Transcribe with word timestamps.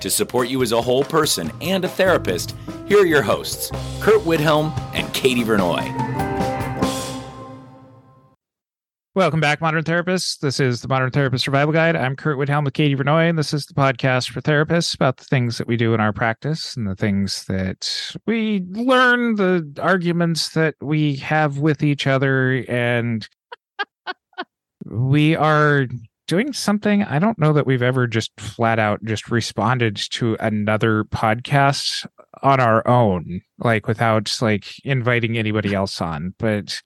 To 0.00 0.08
support 0.08 0.48
you 0.48 0.62
as 0.62 0.72
a 0.72 0.80
whole 0.80 1.04
person 1.04 1.52
and 1.60 1.84
a 1.84 1.88
therapist, 1.88 2.56
here 2.88 3.02
are 3.02 3.06
your 3.06 3.20
hosts, 3.20 3.70
Curt 4.00 4.22
Widhelm 4.22 4.72
and 4.94 5.12
Katie 5.12 5.44
Vernoy. 5.44 5.84
Welcome 9.14 9.40
back, 9.40 9.60
Modern 9.60 9.84
Therapists. 9.84 10.38
This 10.38 10.58
is 10.58 10.80
the 10.80 10.88
Modern 10.88 11.10
Therapist 11.10 11.44
Survival 11.44 11.74
Guide. 11.74 11.96
I'm 11.96 12.16
Curt 12.16 12.38
Widhelm 12.38 12.64
with 12.64 12.72
Katie 12.72 12.96
Vernoy, 12.96 13.28
and 13.28 13.38
this 13.38 13.52
is 13.52 13.66
the 13.66 13.74
podcast 13.74 14.30
for 14.30 14.40
therapists 14.40 14.94
about 14.94 15.18
the 15.18 15.24
things 15.24 15.58
that 15.58 15.66
we 15.66 15.76
do 15.76 15.92
in 15.92 16.00
our 16.00 16.14
practice 16.14 16.74
and 16.78 16.86
the 16.86 16.96
things 16.96 17.44
that 17.44 18.14
we 18.26 18.64
learn, 18.70 19.34
the 19.34 19.70
arguments 19.82 20.50
that 20.50 20.76
we 20.80 21.16
have 21.16 21.58
with 21.58 21.82
each 21.82 22.06
other. 22.06 22.64
And 22.68 23.28
we 24.86 25.36
are 25.36 25.88
doing 26.30 26.52
something 26.52 27.02
I 27.02 27.18
don't 27.18 27.40
know 27.40 27.52
that 27.52 27.66
we've 27.66 27.82
ever 27.82 28.06
just 28.06 28.30
flat 28.40 28.78
out 28.78 29.04
just 29.04 29.32
responded 29.32 29.96
to 30.12 30.36
another 30.38 31.02
podcast 31.02 32.06
on 32.44 32.60
our 32.60 32.86
own, 32.86 33.40
like 33.58 33.88
without 33.88 34.38
like 34.40 34.66
inviting 34.84 35.36
anybody 35.36 35.74
else 35.74 36.00
on. 36.00 36.32
But 36.38 36.80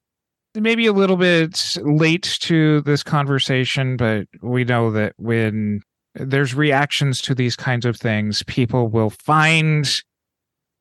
maybe 0.55 0.87
a 0.87 0.95
little 0.95 1.19
bit 1.19 1.77
late 1.83 2.39
to 2.41 2.81
this 2.81 3.03
conversation, 3.03 3.99
but 3.99 4.29
we 4.41 4.65
know 4.65 4.91
that 4.93 5.13
when 5.19 5.83
there's 6.15 6.55
reactions 6.55 7.21
to 7.21 7.35
these 7.35 7.55
kinds 7.55 7.85
of 7.85 7.99
things, 7.99 8.43
people 8.45 8.89
will 8.89 9.11
find 9.11 10.01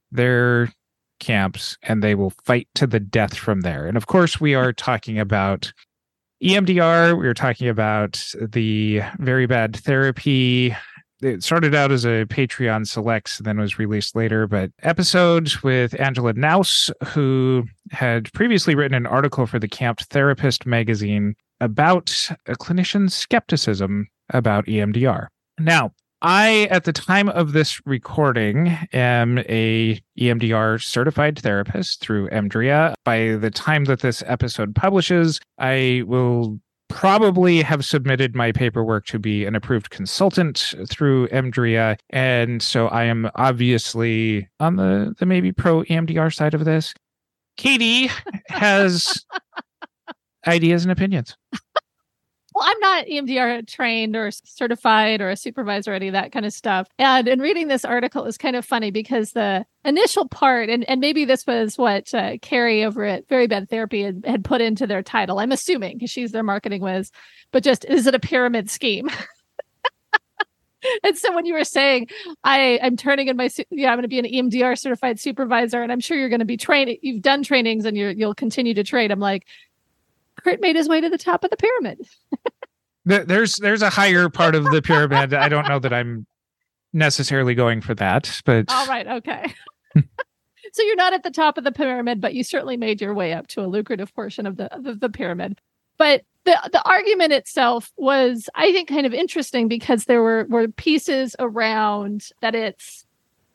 their 0.09 0.71
camps 1.19 1.77
and 1.83 2.01
they 2.01 2.15
will 2.15 2.31
fight 2.45 2.69
to 2.75 2.87
the 2.87 3.01
death 3.01 3.35
from 3.35 3.59
there. 3.59 3.87
And 3.87 3.97
of 3.97 4.07
course, 4.07 4.39
we 4.39 4.55
are 4.55 4.71
talking 4.71 5.19
about 5.19 5.73
EMDR. 6.43 7.17
We 7.17 7.25
were 7.25 7.33
talking 7.33 7.69
about 7.69 8.23
the 8.39 9.01
very 9.19 9.45
bad 9.45 9.75
therapy 9.77 10.75
it 11.23 11.43
started 11.43 11.73
out 11.73 11.91
as 11.91 12.05
a 12.05 12.25
Patreon 12.25 12.85
selects, 12.87 13.37
then 13.39 13.59
was 13.59 13.79
released 13.79 14.15
later. 14.15 14.45
But 14.45 14.71
episodes 14.81 15.63
with 15.63 15.99
Angela 15.99 16.33
Naus, 16.33 16.91
who 17.05 17.63
had 17.91 18.31
previously 18.33 18.75
written 18.75 18.95
an 18.95 19.07
article 19.07 19.47
for 19.47 19.59
the 19.59 19.67
CAMFT 19.67 20.05
Therapist 20.07 20.65
magazine 20.65 21.35
about 21.61 22.29
a 22.47 22.55
clinician's 22.55 23.15
skepticism 23.15 24.07
about 24.31 24.65
EMDR. 24.65 25.27
Now, 25.59 25.91
I, 26.23 26.69
at 26.71 26.85
the 26.85 26.93
time 26.93 27.27
of 27.27 27.51
this 27.51 27.85
recording, 27.85 28.69
am 28.93 29.39
a 29.39 30.01
EMDR 30.17 30.81
certified 30.81 31.37
therapist 31.37 31.99
through 31.99 32.29
EMDRIA. 32.29 32.93
By 33.03 33.35
the 33.35 33.51
time 33.51 33.83
that 33.85 33.99
this 33.99 34.23
episode 34.25 34.73
publishes, 34.73 35.41
I 35.59 36.03
will 36.07 36.61
probably 36.87 37.61
have 37.61 37.83
submitted 37.83 38.35
my 38.35 38.53
paperwork 38.53 39.05
to 39.07 39.19
be 39.19 39.43
an 39.43 39.53
approved 39.53 39.89
consultant 39.89 40.73
through 40.87 41.27
EMDRIA. 41.27 41.97
And 42.11 42.61
so 42.61 42.87
I 42.87 43.03
am 43.03 43.29
obviously 43.35 44.47
on 44.61 44.77
the, 44.77 45.13
the 45.19 45.25
maybe 45.25 45.51
pro 45.51 45.83
EMDR 45.83 46.33
side 46.33 46.53
of 46.53 46.63
this. 46.63 46.93
Katie 47.57 48.09
has 48.47 49.25
ideas 50.47 50.85
and 50.85 50.91
opinions. 50.91 51.35
Well, 52.53 52.65
I'm 52.67 52.79
not 52.79 53.05
EMDR 53.07 53.67
trained 53.67 54.15
or 54.15 54.29
certified 54.31 55.21
or 55.21 55.29
a 55.29 55.35
supervisor 55.35 55.91
or 55.91 55.95
any 55.95 56.07
of 56.07 56.13
that 56.13 56.31
kind 56.31 56.45
of 56.45 56.53
stuff. 56.53 56.87
And 56.99 57.27
in 57.27 57.39
reading 57.39 57.67
this 57.67 57.83
article 57.83 58.25
is 58.25 58.37
kind 58.37 58.55
of 58.55 58.63
funny 58.63 58.91
because 58.91 59.31
the 59.31 59.65
initial 59.83 60.27
part, 60.27 60.69
and, 60.69 60.87
and 60.87 61.01
maybe 61.01 61.25
this 61.25 61.47
was 61.47 61.77
what 61.77 62.13
uh, 62.13 62.37
Carrie 62.41 62.83
over 62.83 63.05
at 63.05 63.27
Very 63.27 63.47
Bad 63.47 63.69
Therapy 63.69 64.03
had, 64.03 64.23
had 64.25 64.43
put 64.43 64.61
into 64.61 64.85
their 64.85 65.01
title. 65.01 65.39
I'm 65.39 65.51
assuming 65.51 65.97
because 65.97 66.11
she's 66.11 66.31
their 66.31 66.43
marketing 66.43 66.81
whiz, 66.81 67.11
but 67.51 67.63
just 67.63 67.85
is 67.85 68.05
it 68.05 68.15
a 68.15 68.19
pyramid 68.19 68.69
scheme? 68.69 69.09
and 71.03 71.17
so 71.17 71.33
when 71.33 71.45
you 71.45 71.53
were 71.53 71.63
saying 71.63 72.05
i 72.43 72.77
i'm 72.83 72.97
turning 72.97 73.29
in 73.29 73.37
my 73.37 73.49
yeah 73.71 73.89
i'm 73.89 73.95
going 73.95 74.01
to 74.01 74.09
be 74.09 74.19
an 74.19 74.25
emdr 74.25 74.77
certified 74.77 75.17
supervisor 75.17 75.81
and 75.81 75.93
i'm 75.93 76.01
sure 76.01 76.17
you're 76.17 76.27
going 76.27 76.39
to 76.39 76.45
be 76.45 76.57
trained 76.57 76.97
you've 77.01 77.21
done 77.21 77.41
trainings 77.41 77.85
and 77.85 77.95
you 77.95 78.09
you'll 78.09 78.35
continue 78.35 78.73
to 78.73 78.83
train 78.83 79.09
i'm 79.09 79.19
like 79.21 79.45
Curt 80.43 80.59
made 80.59 80.75
his 80.75 80.89
way 80.89 80.99
to 80.99 81.09
the 81.09 81.17
top 81.17 81.43
of 81.43 81.49
the 81.49 81.57
pyramid. 81.57 82.07
There's 83.05 83.57
there's 83.57 83.81
a 83.81 83.89
higher 83.89 84.29
part 84.29 84.55
of 84.55 84.65
the 84.65 84.81
pyramid. 84.81 85.33
I 85.33 85.49
don't 85.49 85.67
know 85.67 85.79
that 85.79 85.93
I'm 85.93 86.25
necessarily 86.93 87.55
going 87.55 87.81
for 87.81 87.95
that, 87.95 88.41
but 88.45 88.65
all 88.69 88.87
right, 88.87 89.07
okay. 89.07 89.53
so 90.73 90.83
you're 90.83 90.95
not 90.95 91.13
at 91.13 91.23
the 91.23 91.31
top 91.31 91.57
of 91.57 91.63
the 91.63 91.71
pyramid, 91.71 92.21
but 92.21 92.33
you 92.33 92.43
certainly 92.43 92.77
made 92.77 93.01
your 93.01 93.13
way 93.13 93.33
up 93.33 93.47
to 93.47 93.61
a 93.61 93.67
lucrative 93.67 94.13
portion 94.13 94.45
of 94.45 94.57
the 94.57 94.69
the, 94.79 94.95
the 94.95 95.09
pyramid. 95.09 95.59
But 95.97 96.23
the 96.45 96.57
the 96.71 96.83
argument 96.87 97.33
itself 97.33 97.91
was, 97.97 98.49
I 98.55 98.71
think, 98.71 98.89
kind 98.89 99.05
of 99.05 99.13
interesting 99.13 99.67
because 99.67 100.05
there 100.05 100.21
were 100.21 100.45
were 100.49 100.67
pieces 100.67 101.35
around 101.39 102.29
that 102.41 102.55
it's 102.55 103.05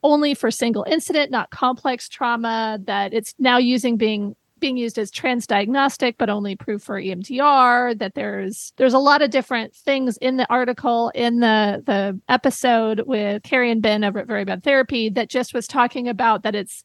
only 0.03 0.35
for 0.35 0.51
single 0.51 0.85
incident, 0.89 1.31
not 1.31 1.51
complex 1.51 2.09
trauma. 2.09 2.79
That 2.85 3.13
it's 3.15 3.35
now 3.39 3.59
using 3.59 3.97
being 3.97 4.37
being 4.61 4.77
used 4.77 4.99
as 4.99 5.11
transdiagnostic 5.11 6.15
but 6.19 6.31
only 6.31 6.57
proof 6.57 6.83
for 6.83 7.01
EMDR 7.01 7.99
that 7.99 8.15
there's 8.15 8.73
there's 8.77 8.95
a 8.95 8.99
lot 8.99 9.23
of 9.23 9.31
different 9.31 9.75
things 9.75 10.17
in 10.19 10.37
the 10.37 10.51
article 10.51 11.11
in 11.15 11.41
the 11.41 11.83
the 11.87 12.19
episode 12.29 13.03
with 13.07 13.43
Carrie 13.43 13.71
and 13.71 13.83
Ben 13.83 14.05
over 14.05 14.21
at 14.21 14.27
Very 14.27 14.45
Bad 14.45 14.63
Therapy 14.63 15.09
that 15.11 15.29
just 15.29 15.55
was 15.55 15.67
talking 15.67 16.09
about 16.09 16.43
that 16.43 16.55
it's 16.55 16.85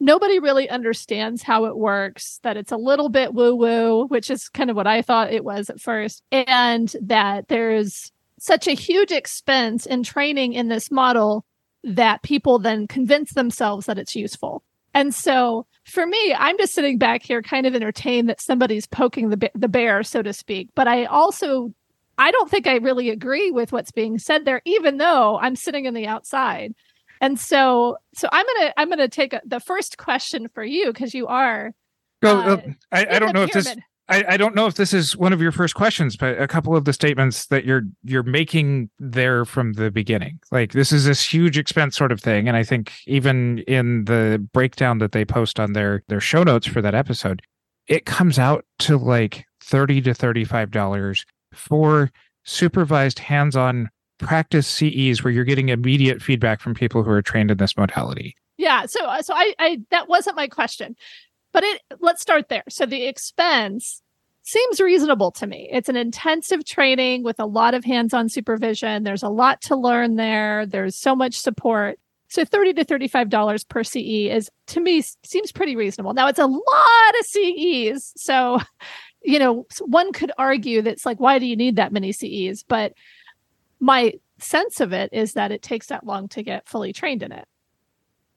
nobody 0.00 0.38
really 0.38 0.68
understands 0.68 1.42
how 1.42 1.64
it 1.64 1.76
works 1.76 2.40
that 2.42 2.56
it's 2.56 2.72
a 2.72 2.76
little 2.76 3.08
bit 3.08 3.34
woo 3.34 3.54
woo 3.54 4.06
which 4.06 4.30
is 4.30 4.48
kind 4.48 4.70
of 4.70 4.76
what 4.76 4.86
I 4.86 5.02
thought 5.02 5.32
it 5.32 5.44
was 5.44 5.70
at 5.70 5.80
first 5.80 6.22
and 6.32 6.94
that 7.00 7.48
there's 7.48 8.12
such 8.38 8.66
a 8.66 8.72
huge 8.72 9.12
expense 9.12 9.86
in 9.86 10.02
training 10.02 10.52
in 10.52 10.68
this 10.68 10.90
model 10.90 11.44
that 11.84 12.22
people 12.22 12.58
then 12.58 12.86
convince 12.86 13.34
themselves 13.34 13.86
that 13.86 13.98
it's 13.98 14.16
useful 14.16 14.62
and 14.94 15.14
so 15.14 15.66
for 15.84 16.06
me, 16.06 16.34
I'm 16.34 16.56
just 16.56 16.74
sitting 16.74 16.98
back 16.98 17.22
here 17.22 17.42
kind 17.42 17.66
of 17.66 17.74
entertained 17.74 18.28
that 18.28 18.40
somebody's 18.40 18.86
poking 18.86 19.30
the, 19.30 19.50
the 19.54 19.68
bear, 19.68 20.02
so 20.02 20.22
to 20.22 20.32
speak. 20.32 20.70
But 20.74 20.88
I 20.88 21.04
also, 21.04 21.72
I 22.16 22.30
don't 22.30 22.50
think 22.50 22.66
I 22.66 22.76
really 22.76 23.10
agree 23.10 23.50
with 23.50 23.72
what's 23.72 23.90
being 23.90 24.18
said 24.18 24.44
there, 24.44 24.62
even 24.64 24.96
though 24.96 25.38
I'm 25.38 25.56
sitting 25.56 25.84
in 25.84 25.94
the 25.94 26.06
outside. 26.06 26.74
And 27.20 27.38
so, 27.38 27.98
so 28.14 28.28
I'm 28.32 28.44
gonna 28.46 28.72
I'm 28.76 28.88
gonna 28.88 29.08
take 29.08 29.32
a, 29.32 29.40
the 29.44 29.60
first 29.60 29.98
question 29.98 30.48
for 30.48 30.64
you 30.64 30.92
because 30.92 31.14
you 31.14 31.26
are. 31.26 31.72
Well, 32.22 32.50
uh, 32.50 32.60
I, 32.90 33.06
I 33.06 33.18
don't 33.18 33.32
know 33.32 33.46
pyramid. 33.46 33.56
if 33.56 33.64
this 33.64 33.76
I, 34.08 34.24
I 34.28 34.36
don't 34.36 34.54
know 34.54 34.66
if 34.66 34.74
this 34.74 34.92
is 34.92 35.16
one 35.16 35.32
of 35.32 35.40
your 35.40 35.52
first 35.52 35.74
questions, 35.74 36.16
but 36.16 36.38
a 36.38 36.46
couple 36.46 36.76
of 36.76 36.84
the 36.84 36.92
statements 36.92 37.46
that 37.46 37.64
you're 37.64 37.82
you're 38.02 38.22
making 38.22 38.90
there 38.98 39.44
from 39.46 39.74
the 39.74 39.90
beginning, 39.90 40.40
like 40.52 40.72
this 40.72 40.92
is 40.92 41.06
this 41.06 41.26
huge 41.26 41.56
expense 41.56 41.96
sort 41.96 42.12
of 42.12 42.20
thing, 42.20 42.46
and 42.46 42.56
I 42.56 42.64
think 42.64 42.92
even 43.06 43.60
in 43.60 44.04
the 44.04 44.46
breakdown 44.52 44.98
that 44.98 45.12
they 45.12 45.24
post 45.24 45.58
on 45.58 45.72
their 45.72 46.02
their 46.08 46.20
show 46.20 46.42
notes 46.42 46.66
for 46.66 46.82
that 46.82 46.94
episode, 46.94 47.40
it 47.86 48.04
comes 48.04 48.38
out 48.38 48.66
to 48.80 48.98
like 48.98 49.46
thirty 49.62 50.02
to 50.02 50.12
thirty 50.12 50.44
five 50.44 50.70
dollars 50.70 51.24
for 51.54 52.10
supervised 52.44 53.20
hands-on 53.20 53.88
practice 54.18 54.66
CEs 54.66 55.24
where 55.24 55.32
you're 55.32 55.44
getting 55.44 55.70
immediate 55.70 56.20
feedback 56.20 56.60
from 56.60 56.74
people 56.74 57.02
who 57.02 57.10
are 57.10 57.22
trained 57.22 57.50
in 57.50 57.56
this 57.56 57.74
modality. 57.76 58.36
Yeah, 58.58 58.84
so 58.86 59.04
uh, 59.06 59.22
so 59.22 59.34
I, 59.34 59.54
I 59.58 59.80
that 59.90 60.08
wasn't 60.08 60.36
my 60.36 60.46
question. 60.46 60.94
But 61.54 61.64
it 61.64 61.82
let's 62.00 62.20
start 62.20 62.50
there. 62.50 62.64
So 62.68 62.84
the 62.84 63.06
expense 63.06 64.02
seems 64.42 64.80
reasonable 64.80 65.30
to 65.30 65.46
me. 65.46 65.70
It's 65.72 65.88
an 65.88 65.96
intensive 65.96 66.66
training 66.66 67.22
with 67.22 67.40
a 67.40 67.46
lot 67.46 67.72
of 67.72 67.82
hands-on 67.82 68.28
supervision. 68.28 69.04
There's 69.04 69.22
a 69.22 69.30
lot 69.30 69.62
to 69.62 69.76
learn 69.76 70.16
there. 70.16 70.66
There's 70.66 70.96
so 70.96 71.16
much 71.16 71.38
support. 71.38 71.98
So 72.28 72.44
30 72.44 72.74
to 72.74 72.84
35 72.84 73.30
dollars 73.30 73.64
per 73.64 73.84
CE 73.84 74.28
is 74.28 74.50
to 74.66 74.80
me 74.80 75.02
seems 75.24 75.52
pretty 75.52 75.76
reasonable. 75.76 76.12
Now 76.12 76.26
it's 76.26 76.40
a 76.40 76.46
lot 76.46 77.20
of 77.20 77.26
CEs. 77.26 78.12
So 78.16 78.60
you 79.24 79.38
know, 79.38 79.66
one 79.80 80.12
could 80.12 80.32
argue 80.36 80.82
that's 80.82 81.06
like, 81.06 81.18
why 81.18 81.38
do 81.38 81.46
you 81.46 81.56
need 81.56 81.76
that 81.76 81.92
many 81.92 82.12
CEs? 82.12 82.62
But 82.62 82.92
my 83.80 84.14
sense 84.38 84.80
of 84.80 84.92
it 84.92 85.10
is 85.12 85.32
that 85.32 85.50
it 85.50 85.62
takes 85.62 85.86
that 85.86 86.04
long 86.04 86.28
to 86.28 86.42
get 86.42 86.68
fully 86.68 86.92
trained 86.92 87.22
in 87.22 87.32
it. 87.32 87.48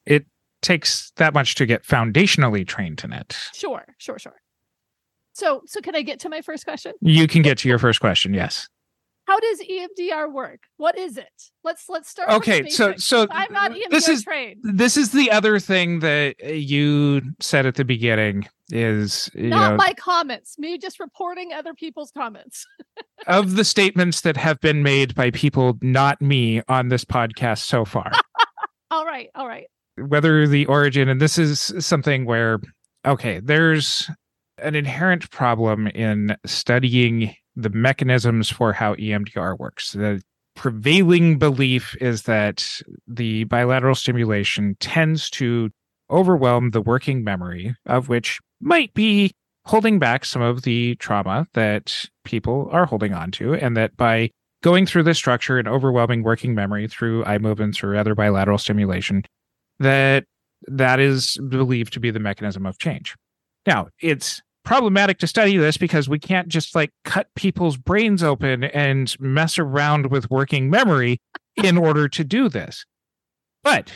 It 0.06 0.26
takes 0.62 1.12
that 1.18 1.34
much 1.34 1.56
to 1.56 1.66
get 1.66 1.84
foundationally 1.84 2.68
trained 2.68 3.02
in 3.04 3.14
it. 3.14 3.38
Sure, 3.54 3.86
sure, 3.98 4.20
sure. 4.20 4.42
So, 5.34 5.62
so 5.66 5.82
can 5.82 5.96
I 5.96 6.02
get 6.02 6.20
to 6.22 6.30
my 6.30 6.42
first 6.42 6.66
question? 6.66 6.94
You 7.02 7.28
can 7.28 7.44
get 7.44 7.60
to 7.60 7.70
your 7.70 7.78
first 7.78 8.00
question. 8.00 8.34
Yes. 8.34 8.68
How 9.28 9.40
does 9.40 9.60
EMDR 9.60 10.32
work? 10.32 10.62
What 10.78 10.98
is 10.98 11.18
it? 11.18 11.28
Let's 11.64 11.90
let's 11.90 12.10
start. 12.10 12.30
Okay, 12.30 12.70
so 12.70 12.96
so 12.96 13.28
I'm 13.30 13.52
not 13.52 13.72
EMDR 13.72 13.90
this 13.90 14.08
is 14.08 14.24
trained. 14.24 14.62
this 14.64 14.96
is 14.96 15.12
the 15.12 15.32
other 15.32 15.60
thing 15.60 16.00
that 16.00 16.40
you 16.42 17.22
said 17.42 17.66
at 17.66 17.76
the 17.76 17.84
beginning 17.84 18.48
is 18.70 19.30
you 19.34 19.50
Not 19.50 19.72
know 19.72 19.76
my 19.76 19.94
comments. 19.94 20.58
Me 20.58 20.78
just 20.78 20.98
reporting 21.00 21.52
other 21.52 21.74
people's 21.74 22.10
comments. 22.10 22.66
of 23.28 23.58
the 23.58 23.66
statements 23.66 24.22
that 24.22 24.38
have 24.38 24.62
been 24.62 24.82
made 24.82 25.14
by 25.14 25.32
people 25.32 25.78
not 25.82 26.22
me 26.22 26.62
on 26.70 26.88
this 26.88 27.04
podcast 27.04 27.60
so 27.60 27.84
far. 27.84 28.12
all 28.92 29.06
right, 29.06 29.30
all 29.36 29.48
right. 29.48 29.68
Whether 29.98 30.48
the 30.48 30.66
origin 30.68 31.10
and 31.10 31.20
this 31.20 31.38
is 31.38 31.74
something 31.80 32.26
where 32.26 32.60
okay 33.06 33.40
there's 33.40 34.10
an 34.60 34.76
inherent 34.76 35.30
problem 35.32 35.88
in 35.88 36.36
studying 36.46 37.36
the 37.56 37.70
mechanisms 37.70 38.50
for 38.50 38.72
how 38.72 38.96
EMDR 38.96 39.58
works. 39.58 39.92
The 39.92 40.22
prevailing 40.56 41.38
belief 41.38 41.96
is 42.00 42.24
that 42.24 42.68
the 43.08 43.44
bilateral 43.46 43.96
stimulation 43.96 44.76
tends 44.80 45.30
to 45.32 45.70
overwhelm 46.10 46.72
the 46.72 46.82
working 46.82 47.24
memory 47.24 47.76
of 47.86 48.10
which 48.10 48.40
might 48.62 48.94
be 48.94 49.32
holding 49.66 50.00
back 50.00 50.24
some 50.24 50.42
of 50.42 50.62
the 50.62 50.96
trauma 50.96 51.46
that 51.54 52.06
people 52.24 52.70
are 52.72 52.86
holding 52.86 53.14
on 53.14 53.30
to 53.30 53.54
and 53.56 53.76
that 53.76 53.96
by 53.98 54.30
going 54.64 54.86
through 54.86 55.04
this 55.04 55.18
structure 55.18 55.60
and 55.60 55.68
overwhelming 55.68 56.24
working 56.24 56.56
memory 56.56 56.88
through 56.88 57.26
eye 57.26 57.38
movements 57.38 57.84
or 57.84 57.96
other 57.96 58.16
bilateral 58.16 58.58
stimulation 58.58 59.24
that 59.80 60.26
that 60.68 61.00
is 61.00 61.38
believed 61.50 61.94
to 61.94 62.00
be 62.00 62.12
the 62.12 62.20
mechanism 62.20 62.66
of 62.66 62.80
change. 62.80 63.16
Now, 63.66 63.88
it's 64.02 64.42
problematic 64.64 65.18
to 65.20 65.28
study 65.28 65.58
this 65.58 65.78
because 65.78 66.10
we 66.10 66.20
can't 66.20 66.48
just 66.48 66.76
like 66.76 66.92
cut 67.06 67.28
people's 67.36 67.78
brains 67.78 68.22
open 68.22 68.66
and 68.66 69.16
mess 69.20 69.58
around 69.58 70.08
with 70.08 70.30
working 70.30 70.70
memory 70.70 71.20
in 71.64 71.78
order 71.78 72.08
to 72.10 72.24
do 72.24 72.50
this. 72.50 72.86
But 73.64 73.92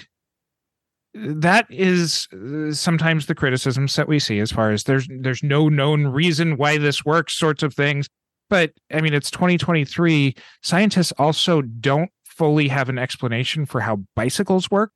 that 1.14 1.68
is 1.70 2.28
uh, 2.34 2.72
sometimes 2.74 3.26
the 3.26 3.36
criticisms 3.36 3.96
that 3.96 4.08
we 4.08 4.20
see 4.20 4.40
as 4.40 4.52
far 4.52 4.72
as 4.72 4.86
there's 4.86 5.08
there's 5.20 5.44
no 5.44 5.68
known 5.68 6.08
reason 6.08 6.58
why 6.58 6.78
this 6.78 7.04
works 7.04 7.38
sorts 7.38 7.64
of 7.64 7.74
things 7.74 8.08
but 8.50 8.72
i 8.94 9.02
mean 9.02 9.14
it's 9.14 9.30
2023 9.30 10.34
scientists 10.64 11.12
also 11.18 11.62
don't 11.62 12.12
fully 12.24 12.70
have 12.70 12.88
an 12.88 12.98
explanation 12.98 13.66
for 13.66 13.82
how 13.82 13.98
bicycles 14.16 14.72
work 14.72 14.92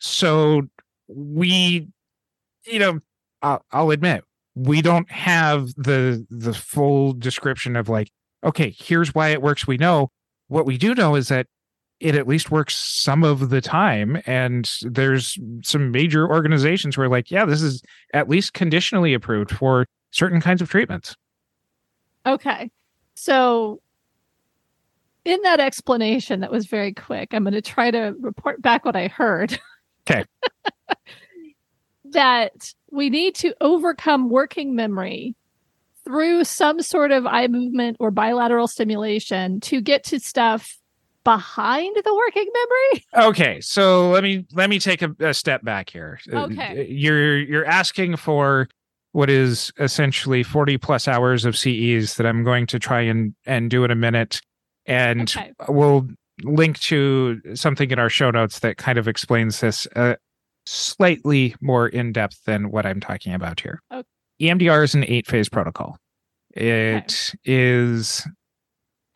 so 0.00 0.62
we 1.08 1.88
you 2.66 2.78
know 2.78 3.00
I'll, 3.42 3.64
I'll 3.72 3.90
admit 3.90 4.24
we 4.54 4.82
don't 4.82 5.10
have 5.10 5.68
the 5.76 6.26
the 6.30 6.54
full 6.54 7.12
description 7.12 7.76
of 7.76 7.88
like 7.88 8.10
okay 8.44 8.74
here's 8.76 9.14
why 9.14 9.28
it 9.28 9.42
works 9.42 9.66
we 9.66 9.76
know 9.76 10.10
what 10.48 10.66
we 10.66 10.76
do 10.76 10.94
know 10.94 11.14
is 11.14 11.28
that 11.28 11.46
it 12.00 12.14
at 12.14 12.26
least 12.26 12.50
works 12.50 12.74
some 12.76 13.22
of 13.22 13.50
the 13.50 13.60
time 13.60 14.20
and 14.26 14.72
there's 14.82 15.38
some 15.62 15.90
major 15.90 16.28
organizations 16.28 16.96
who 16.96 17.02
are 17.02 17.08
like 17.08 17.30
yeah 17.30 17.44
this 17.44 17.62
is 17.62 17.82
at 18.14 18.28
least 18.28 18.54
conditionally 18.54 19.14
approved 19.14 19.50
for 19.50 19.86
certain 20.10 20.40
kinds 20.40 20.60
of 20.60 20.68
treatments 20.68 21.14
Okay. 22.26 22.70
So, 23.14 23.80
in 25.24 25.40
that 25.42 25.60
explanation 25.60 26.40
that 26.40 26.50
was 26.50 26.66
very 26.66 26.92
quick, 26.94 27.32
I'm 27.32 27.44
going 27.44 27.54
to 27.54 27.62
try 27.62 27.90
to 27.90 28.14
report 28.20 28.62
back 28.62 28.84
what 28.84 28.96
I 28.96 29.08
heard. 29.08 29.58
Okay. 30.10 30.24
that 32.04 32.72
we 32.90 33.10
need 33.10 33.34
to 33.36 33.54
overcome 33.60 34.30
working 34.30 34.74
memory 34.74 35.36
through 36.04 36.44
some 36.44 36.80
sort 36.80 37.12
of 37.12 37.26
eye 37.26 37.46
movement 37.46 37.96
or 38.00 38.10
bilateral 38.10 38.66
stimulation 38.66 39.60
to 39.60 39.80
get 39.80 40.02
to 40.04 40.18
stuff 40.18 40.78
behind 41.22 41.94
the 42.02 42.14
working 42.14 42.48
memory. 42.54 43.28
okay 43.28 43.60
so 43.60 44.08
let 44.10 44.22
me 44.22 44.46
let 44.54 44.70
me 44.70 44.78
take 44.78 45.02
a, 45.02 45.14
a 45.20 45.34
step 45.34 45.62
back 45.62 45.90
here 45.90 46.18
Uh, 46.32 46.44
Okay. 46.44 46.86
you're 46.88 47.38
you're 47.38 47.66
asking 47.66 48.16
for 48.16 48.66
what 49.12 49.28
is 49.28 49.70
essentially 49.78 50.42
40 50.42 50.78
plus 50.78 51.06
hours 51.06 51.44
of 51.44 51.56
ces 51.58 52.14
that 52.14 52.24
i'm 52.26 52.42
going 52.42 52.66
to 52.66 52.78
try 52.78 53.02
and 53.02 53.34
and 53.44 53.68
do 53.70 53.84
in 53.84 53.90
a 53.90 53.94
minute 53.94 54.40
and 54.86 55.30
Okay. 55.36 55.52
we'll 55.68 56.08
link 56.42 56.78
to 56.80 57.40
something 57.54 57.90
in 57.90 57.98
our 57.98 58.08
show 58.10 58.30
notes 58.30 58.60
that 58.60 58.76
kind 58.76 58.98
of 58.98 59.08
explains 59.08 59.60
this 59.60 59.86
uh, 59.96 60.14
slightly 60.66 61.54
more 61.60 61.88
in 61.88 62.12
depth 62.12 62.44
than 62.44 62.70
what 62.70 62.86
I'm 62.86 63.00
talking 63.00 63.34
about 63.34 63.60
here. 63.60 63.80
Okay. 63.92 64.06
EMDR 64.40 64.84
is 64.84 64.94
an 64.94 65.04
eight 65.04 65.26
phase 65.26 65.48
protocol. 65.48 65.96
It 66.54 67.32
is 67.44 68.26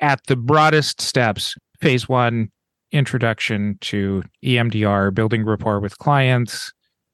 at 0.00 0.20
the 0.26 0.36
broadest 0.36 1.00
steps. 1.00 1.54
Phase 1.80 2.08
one, 2.08 2.50
introduction 2.92 3.78
to 3.82 4.22
EMDR, 4.44 5.12
building 5.14 5.44
rapport 5.44 5.80
with 5.80 5.98
clients, 5.98 6.72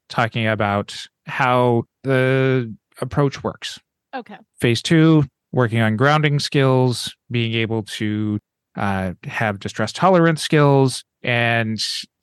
talking 0.08 0.46
about 0.46 0.96
how 1.26 1.84
the 2.02 2.74
approach 3.00 3.42
works 3.44 3.78
Okay. 4.14 4.36
phase 4.60 4.82
two 4.82 5.24
working 5.52 5.80
on 5.80 5.96
grounding 5.96 6.38
skills 6.38 7.14
being 7.30 7.54
able 7.54 7.82
to 7.84 8.38
uh, 8.76 9.12
have 9.24 9.58
distress 9.60 9.92
tolerance 9.92 10.42
skills 10.42 11.02
and 11.22 11.80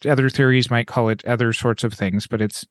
other 0.07 0.29
theories 0.29 0.71
might 0.71 0.88
call 0.88 1.09
it 1.09 1.23
other 1.25 1.51
sorts 1.53 1.83
of 1.83 1.94
things 1.94 2.25
but 2.27 2.41
it's 2.41 2.65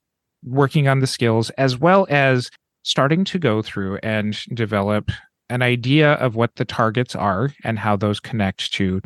working 0.45 0.89
on 0.89 1.01
the 1.01 1.07
skills 1.07 1.51
as 1.51 1.79
well 1.79 2.07
as 2.11 2.51
starting 2.83 3.25
to 3.25 3.39
go 3.39 3.63
through 3.63 3.99
and 4.03 4.39
develop 4.55 5.11
an 5.51 5.63
idea 5.63 6.13
of 6.15 6.35
what 6.37 6.55
the 6.57 6.65
targets 6.65 7.15
are 7.15 7.53
and 7.65 7.79
how 7.79 7.97
those 7.97 8.19
connect 8.21 8.73
to 8.73 9.01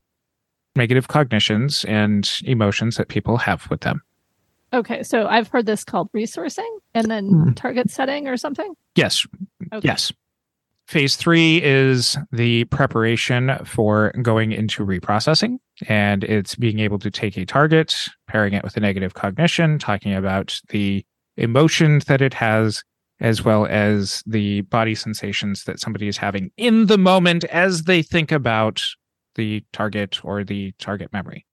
negative 0.76 1.08
cognitions 1.08 1.84
and 1.86 2.30
emotions 2.44 2.96
that 2.96 3.08
people 3.08 3.36
have 3.36 3.68
with 3.70 3.80
them 3.80 4.02
Okay. 4.72 5.02
So 5.02 5.26
I've 5.26 5.48
heard 5.48 5.66
this 5.66 5.82
called 5.82 6.12
resourcing 6.12 6.68
and 6.94 7.10
then 7.10 7.28
Hmm. 7.28 7.52
target 7.54 7.90
setting 7.90 8.28
or 8.28 8.36
something. 8.36 8.72
yes 8.94 9.26
Okay. 9.72 9.86
Yes. 9.88 10.12
Phase 10.90 11.14
three 11.14 11.62
is 11.62 12.18
the 12.32 12.64
preparation 12.64 13.56
for 13.64 14.10
going 14.22 14.50
into 14.50 14.84
reprocessing, 14.84 15.58
and 15.86 16.24
it's 16.24 16.56
being 16.56 16.80
able 16.80 16.98
to 16.98 17.12
take 17.12 17.38
a 17.38 17.44
target, 17.44 17.94
pairing 18.26 18.54
it 18.54 18.64
with 18.64 18.76
a 18.76 18.80
negative 18.80 19.14
cognition, 19.14 19.78
talking 19.78 20.12
about 20.12 20.60
the 20.70 21.06
emotion 21.36 22.00
that 22.08 22.20
it 22.20 22.34
has, 22.34 22.82
as 23.20 23.44
well 23.44 23.66
as 23.66 24.24
the 24.26 24.62
body 24.62 24.96
sensations 24.96 25.62
that 25.62 25.78
somebody 25.78 26.08
is 26.08 26.16
having 26.16 26.50
in 26.56 26.86
the 26.86 26.98
moment 26.98 27.44
as 27.44 27.84
they 27.84 28.02
think 28.02 28.32
about 28.32 28.82
the 29.36 29.62
target 29.72 30.24
or 30.24 30.42
the 30.42 30.72
target 30.80 31.12
memory. 31.12 31.46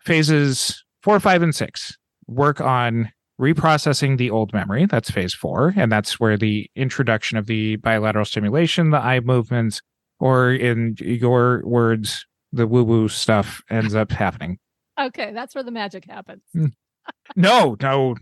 Phases 0.00 0.84
four, 1.02 1.18
five, 1.20 1.42
and 1.42 1.54
six 1.54 1.96
work 2.26 2.60
on 2.60 3.10
reprocessing 3.40 4.18
the 4.18 4.30
old 4.30 4.52
memory. 4.52 4.86
That's 4.86 5.10
phase 5.10 5.34
four. 5.34 5.72
And 5.76 5.90
that's 5.90 6.20
where 6.20 6.36
the 6.36 6.70
introduction 6.76 7.36
of 7.38 7.46
the 7.46 7.76
bilateral 7.76 8.24
stimulation, 8.24 8.90
the 8.90 8.98
eye 8.98 9.20
movements, 9.20 9.80
or 10.20 10.52
in 10.52 10.96
your 11.00 11.62
words, 11.64 12.26
the 12.52 12.66
woo 12.66 12.84
woo 12.84 13.08
stuff 13.08 13.62
ends 13.70 13.94
up 13.94 14.12
happening. 14.12 14.58
Okay. 15.00 15.32
That's 15.32 15.54
where 15.54 15.64
the 15.64 15.70
magic 15.70 16.04
happens. 16.08 16.42
No, 17.34 17.76
no, 17.80 18.14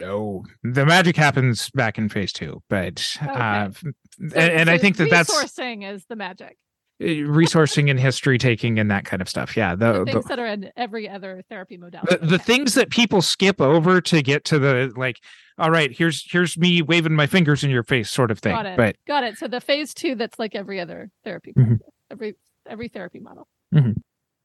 no. 0.00 0.44
The 0.64 0.86
magic 0.86 1.16
happens 1.16 1.70
back 1.70 1.98
in 1.98 2.08
phase 2.08 2.32
two. 2.32 2.62
But, 2.68 3.16
uh, 3.20 3.70
So- 3.70 3.90
and, 4.20 4.34
and 4.34 4.70
I 4.70 4.78
think 4.78 4.96
that 4.96 5.10
that's 5.10 5.32
resourcing 5.32 5.88
is 5.88 6.04
the 6.08 6.16
magic. 6.16 6.56
Resourcing 7.00 7.90
and 7.90 7.98
history 8.00 8.38
taking 8.38 8.78
and 8.78 8.90
that 8.90 9.04
kind 9.04 9.22
of 9.22 9.28
stuff. 9.28 9.56
Yeah. 9.56 9.74
The 9.74 10.00
The, 10.00 10.04
things 10.04 10.24
the, 10.24 10.28
that 10.28 10.38
are 10.38 10.46
in 10.46 10.70
every 10.76 11.08
other 11.08 11.42
therapy 11.48 11.76
modality. 11.76 12.16
the, 12.20 12.26
the 12.26 12.38
things 12.38 12.74
that 12.74 12.90
people 12.90 13.22
skip 13.22 13.60
over 13.60 14.00
to 14.00 14.22
get 14.22 14.44
to 14.46 14.58
the 14.58 14.92
like, 14.96 15.18
all 15.58 15.70
right, 15.70 15.90
here's 15.96 16.24
here's 16.30 16.56
me 16.58 16.82
waving 16.82 17.14
my 17.14 17.26
fingers 17.26 17.62
in 17.64 17.70
your 17.70 17.82
face 17.84 18.10
sort 18.10 18.30
of 18.30 18.38
thing. 18.38 18.54
Got 18.54 18.66
it. 18.66 18.76
But 18.76 18.96
Got 19.06 19.24
it. 19.24 19.38
So 19.38 19.48
the 19.48 19.60
phase 19.60 19.94
two, 19.94 20.14
that's 20.14 20.38
like 20.38 20.54
every 20.54 20.80
other 20.80 21.10
therapy, 21.24 21.52
Mhm. 21.56 21.78
every 22.10 22.34
every 22.68 22.88
therapy 22.88 23.20
model. 23.20 23.48
Mhm. 23.74 23.94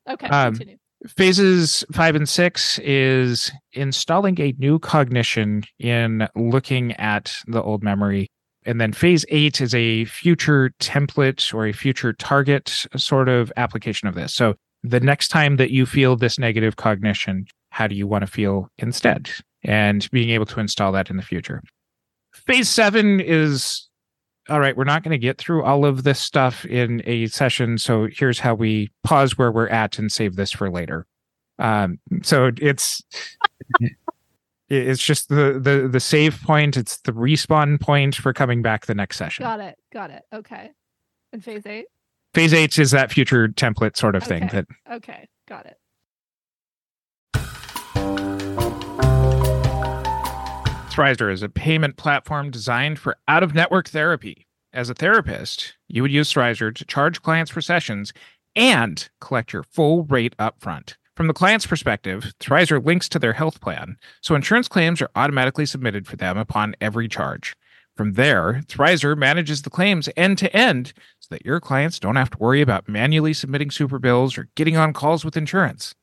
Okay, 0.10 0.28
Um, 0.28 0.54
continue. 0.54 0.78
phases 1.08 1.84
five 1.92 2.16
and 2.16 2.28
six 2.28 2.80
is 2.80 3.52
installing 3.74 4.40
a 4.42 4.54
new 4.58 4.80
cognition 4.80 5.64
in 5.80 6.28
looking 6.36 6.94
at 6.94 7.36
the 7.48 7.62
old 7.62 7.84
memory. 7.84 8.30
And 8.66 8.80
then 8.80 8.94
phase 8.94 9.26
eight 9.30 9.62
is 9.62 9.74
a 9.74 10.06
future 10.06 10.74
template 10.80 11.54
or 11.54 11.66
a 11.66 11.74
future 11.74 12.14
target 12.14 12.86
sort 12.96 13.30
of 13.30 13.52
application 13.58 14.08
of 14.08 14.16
this. 14.16 14.34
So 14.34 14.56
the 14.84 15.00
next 15.00 15.30
time 15.30 15.58
that 15.58 15.72
you 15.72 15.86
feel 15.86 16.16
this 16.16 16.38
negative 16.38 16.76
cognition, 16.76 17.46
how 17.70 17.88
do 17.88 17.96
you 17.96 18.08
want 18.08 18.24
to 18.24 18.28
feel 18.28 18.70
instead? 18.78 19.30
And 19.64 20.10
being 20.12 20.30
able 20.30 20.46
to 20.48 20.60
install 20.60 20.92
that 20.92 21.10
in 21.10 21.18
the 21.18 21.24
future. 21.24 21.62
Phase 22.34 22.70
seven 22.70 23.20
is 23.20 23.88
all 24.50 24.60
right, 24.60 24.76
we're 24.76 24.84
not 24.84 25.04
going 25.04 25.12
to 25.12 25.18
get 25.18 25.38
through 25.38 25.64
all 25.64 25.86
of 25.86 26.04
this 26.04 26.20
stuff 26.20 26.66
in 26.66 27.02
a 27.06 27.28
session. 27.28 27.78
So 27.78 28.08
here's 28.12 28.40
how 28.40 28.54
we 28.56 28.92
pause 29.04 29.38
where 29.38 29.52
we're 29.52 29.70
at 29.70 29.98
and 29.98 30.12
save 30.12 30.36
this 30.36 30.52
for 30.52 30.70
later. 30.70 31.06
Um, 31.60 32.00
so 32.24 32.52
it's 32.58 33.02
it's 34.78 35.04
just 35.04 35.30
the 35.30 35.60
the 35.60 35.88
the 35.88 36.00
save 36.00 36.42
point. 36.42 36.78
It's 36.78 36.98
the 37.02 37.12
respawn 37.12 37.80
point 37.80 38.16
for 38.16 38.34
coming 38.34 38.62
back 38.62 38.86
the 38.86 38.96
next 38.96 39.18
session. 39.18 39.44
Got 39.44 39.60
it. 39.60 39.76
Got 39.92 40.12
it. 40.12 40.24
Okay. 40.34 40.72
And 41.32 41.44
phase 41.44 41.66
eight. 41.66 41.86
Phase 42.34 42.54
eight 42.54 42.78
is 42.80 42.92
that 42.92 43.12
future 43.12 43.48
template 43.48 43.96
sort 43.98 44.16
of 44.16 44.24
thing 44.24 44.48
that 44.48 44.66
Okay. 44.92 45.28
Got 45.48 45.68
it. 45.68 45.78
Thrizer 50.94 51.32
is 51.32 51.42
a 51.42 51.50
payment 51.50 51.98
platform 51.98 52.52
designed 52.52 53.00
for 53.00 53.18
out 53.28 53.42
of 53.42 53.56
network 53.56 53.90
therapy. 53.90 54.48
As 54.74 54.92
a 54.92 54.94
therapist, 54.94 55.76
you 55.88 56.04
would 56.04 56.12
use 56.12 56.32
Thrizer 56.32 56.74
to 56.74 56.86
charge 56.86 57.22
clients 57.24 57.50
for 57.50 57.62
sessions 57.62 58.14
and 58.56 59.10
collect 59.20 59.54
your 59.54 59.64
full 59.64 60.04
rate 60.04 60.36
upfront. 60.38 60.96
From 61.16 61.28
the 61.28 61.34
client's 61.34 61.68
perspective, 61.68 62.34
Thrizer 62.40 62.84
links 62.84 63.08
to 63.10 63.20
their 63.20 63.34
health 63.34 63.62
plan, 63.62 63.98
so 64.22 64.34
insurance 64.34 64.68
claims 64.68 65.00
are 65.00 65.12
automatically 65.16 65.68
submitted 65.68 66.08
for 66.08 66.16
them 66.16 66.40
upon 66.40 66.76
every 66.82 67.08
charge. 67.08 67.56
From 67.96 68.14
there, 68.14 68.64
Thrizer 68.66 69.16
manages 69.16 69.62
the 69.62 69.70
claims 69.70 70.10
end 70.18 70.40
to 70.40 70.56
end 70.56 70.92
so 71.20 71.28
that 71.30 71.46
your 71.46 71.60
clients 71.60 72.00
don't 72.00 72.16
have 72.16 72.32
to 72.32 72.40
worry 72.40 72.62
about 72.62 72.90
manually 72.90 73.34
submitting 73.34 73.70
super 73.70 74.00
bills 74.00 74.40
or 74.40 74.50
getting 74.56 74.76
on 74.76 74.92
calls 74.92 75.24
with 75.24 75.38
insurance. 75.38 75.94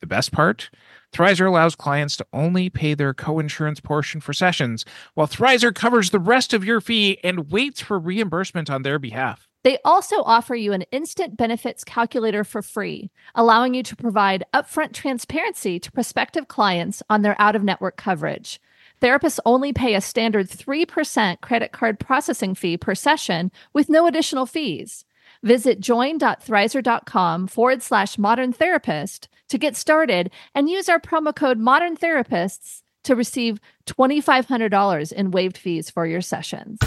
The 0.00 0.06
best 0.06 0.32
part? 0.32 0.70
Thrizer 1.12 1.46
allows 1.46 1.76
clients 1.76 2.16
to 2.16 2.26
only 2.32 2.70
pay 2.70 2.94
their 2.94 3.12
co-insurance 3.12 3.80
portion 3.80 4.22
for 4.22 4.32
sessions, 4.32 4.86
while 5.12 5.28
Thrizer 5.28 5.74
covers 5.74 6.08
the 6.08 6.18
rest 6.18 6.54
of 6.54 6.64
your 6.64 6.80
fee 6.80 7.18
and 7.22 7.50
waits 7.50 7.82
for 7.82 7.98
reimbursement 7.98 8.70
on 8.70 8.82
their 8.82 8.98
behalf. 8.98 9.46
They 9.64 9.78
also 9.82 10.22
offer 10.24 10.54
you 10.54 10.74
an 10.74 10.82
instant 10.92 11.38
benefits 11.38 11.84
calculator 11.84 12.44
for 12.44 12.60
free, 12.60 13.10
allowing 13.34 13.72
you 13.72 13.82
to 13.84 13.96
provide 13.96 14.44
upfront 14.52 14.92
transparency 14.92 15.80
to 15.80 15.90
prospective 15.90 16.48
clients 16.48 17.02
on 17.08 17.22
their 17.22 17.34
out 17.40 17.56
of 17.56 17.64
network 17.64 17.96
coverage. 17.96 18.60
Therapists 19.00 19.40
only 19.46 19.72
pay 19.72 19.94
a 19.94 20.02
standard 20.02 20.48
3% 20.48 21.40
credit 21.40 21.72
card 21.72 21.98
processing 21.98 22.54
fee 22.54 22.76
per 22.76 22.94
session 22.94 23.50
with 23.72 23.88
no 23.88 24.06
additional 24.06 24.44
fees. 24.44 25.06
Visit 25.42 25.80
join.thrizer.com 25.80 27.46
forward 27.46 27.82
slash 27.82 28.18
modern 28.18 28.52
therapist 28.52 29.28
to 29.48 29.58
get 29.58 29.76
started 29.76 30.30
and 30.54 30.68
use 30.68 30.90
our 30.90 31.00
promo 31.00 31.34
code 31.34 31.58
modern 31.58 31.96
therapists 31.96 32.82
to 33.04 33.16
receive 33.16 33.60
$2,500 33.86 35.12
in 35.12 35.30
waived 35.30 35.56
fees 35.56 35.88
for 35.88 36.06
your 36.06 36.20
sessions. 36.20 36.78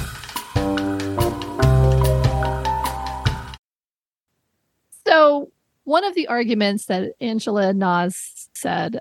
So, 5.08 5.52
one 5.86 6.04
of 6.04 6.16
the 6.16 6.28
arguments 6.28 6.88
that 6.88 7.14
Angela 7.22 7.74
Nas 7.74 8.50
said 8.54 9.00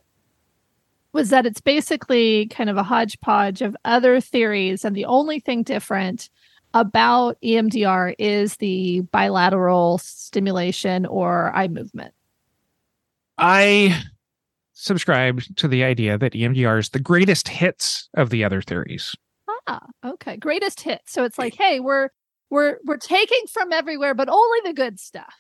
was 1.13 1.31
that 1.31 1.47
it's 1.47 1.61
basically 1.61 2.47
kind 2.47 2.71
of 2.71 2.77
a 2.77 2.85
hodgepodge 2.85 3.61
of 3.61 3.77
other 3.85 4.21
theories, 4.21 4.85
and 4.85 4.95
the 4.95 5.07
only 5.07 5.41
thing 5.41 5.65
different 5.65 6.31
about 6.75 7.39
EMDR 7.43 8.15
is 8.19 8.57
the 8.57 9.01
bilateral 9.13 9.99
stimulation 9.99 11.07
or 11.07 11.51
eye 11.57 11.69
movement. 11.69 12.15
I 13.39 14.01
subscribe 14.75 15.43
to 15.57 15.67
the 15.67 15.83
idea 15.83 16.19
that 16.19 16.35
EMDR 16.35 16.79
is 16.79 16.91
the 16.91 17.01
greatest 17.01 17.49
hits 17.49 18.09
of 18.15 18.31
the 18.31 18.45
other 18.45 18.63
theories. 18.63 19.17
Ah, 19.67 19.87
okay. 20.05 20.37
Greatest 20.37 20.83
hits. 20.83 21.13
So 21.13 21.25
it's 21.25 21.39
like, 21.39 21.55
hey, 21.55 21.81
we're 21.81 22.11
we're 22.51 22.79
we're 22.85 22.99
taking 22.99 23.47
from 23.51 23.73
everywhere, 23.73 24.15
but 24.15 24.29
only 24.29 24.59
the 24.65 24.73
good 24.73 25.01
stuff. 25.01 25.35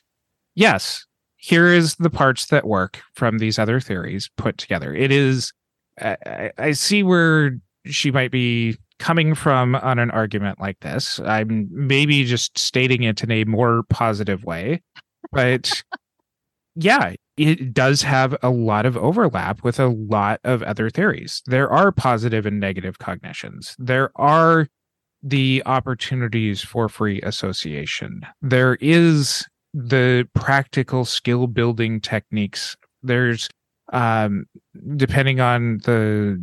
Yes, 0.56 1.06
here 1.36 1.68
is 1.68 1.94
the 1.96 2.10
parts 2.10 2.46
that 2.46 2.66
work 2.66 3.00
from 3.14 3.38
these 3.38 3.58
other 3.58 3.78
theories 3.78 4.28
put 4.36 4.58
together. 4.58 4.92
It 4.94 5.12
is, 5.12 5.52
I, 6.00 6.50
I- 6.58 6.72
see 6.72 7.04
where 7.04 7.58
she 7.84 8.10
might 8.10 8.32
be 8.32 8.76
coming 8.98 9.34
from 9.34 9.76
on 9.76 9.98
an 9.98 10.10
argument 10.10 10.58
like 10.60 10.80
this. 10.80 11.20
I'm 11.20 11.68
maybe 11.70 12.24
just 12.24 12.58
stating 12.58 13.02
it 13.04 13.22
in 13.22 13.30
a 13.30 13.44
more 13.44 13.84
positive 13.90 14.42
way, 14.44 14.82
but 15.30 15.82
yeah, 16.74 17.14
it 17.36 17.74
does 17.74 18.02
have 18.02 18.34
a 18.42 18.48
lot 18.50 18.86
of 18.86 18.96
overlap 18.96 19.62
with 19.62 19.78
a 19.78 19.86
lot 19.88 20.40
of 20.44 20.62
other 20.62 20.88
theories. 20.90 21.42
There 21.46 21.70
are 21.70 21.92
positive 21.92 22.46
and 22.46 22.58
negative 22.58 22.98
cognitions. 22.98 23.76
There 23.78 24.10
are 24.16 24.68
the 25.22 25.62
opportunities 25.66 26.62
for 26.62 26.88
free 26.88 27.20
association. 27.22 28.22
There 28.40 28.76
is 28.80 29.44
the 29.76 30.26
practical 30.34 31.04
skill 31.04 31.46
building 31.46 32.00
techniques. 32.00 32.76
There's 33.02 33.48
um 33.92 34.46
depending 34.96 35.38
on 35.38 35.78
the 35.84 36.42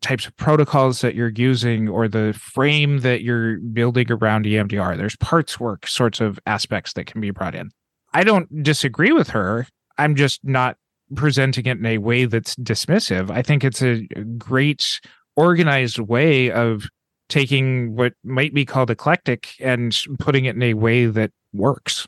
types 0.00 0.26
of 0.26 0.36
protocols 0.36 1.00
that 1.02 1.14
you're 1.14 1.32
using 1.36 1.88
or 1.88 2.08
the 2.08 2.32
frame 2.32 2.98
that 2.98 3.22
you're 3.22 3.58
building 3.60 4.10
around 4.10 4.44
EMDR. 4.44 4.96
There's 4.96 5.16
parts 5.16 5.60
work 5.60 5.86
sorts 5.86 6.20
of 6.20 6.40
aspects 6.46 6.94
that 6.94 7.06
can 7.06 7.20
be 7.20 7.30
brought 7.30 7.54
in. 7.54 7.70
I 8.12 8.24
don't 8.24 8.62
disagree 8.62 9.12
with 9.12 9.28
her. 9.30 9.68
I'm 9.96 10.16
just 10.16 10.40
not 10.42 10.76
presenting 11.14 11.66
it 11.66 11.78
in 11.78 11.86
a 11.86 11.98
way 11.98 12.24
that's 12.24 12.56
dismissive. 12.56 13.30
I 13.30 13.42
think 13.42 13.62
it's 13.62 13.82
a 13.82 14.02
great 14.36 15.00
organized 15.36 15.98
way 16.00 16.50
of 16.50 16.88
taking 17.28 17.94
what 17.94 18.14
might 18.24 18.52
be 18.52 18.64
called 18.64 18.90
eclectic 18.90 19.54
and 19.60 19.96
putting 20.18 20.44
it 20.44 20.56
in 20.56 20.62
a 20.62 20.74
way 20.74 21.06
that 21.06 21.30
works. 21.52 22.06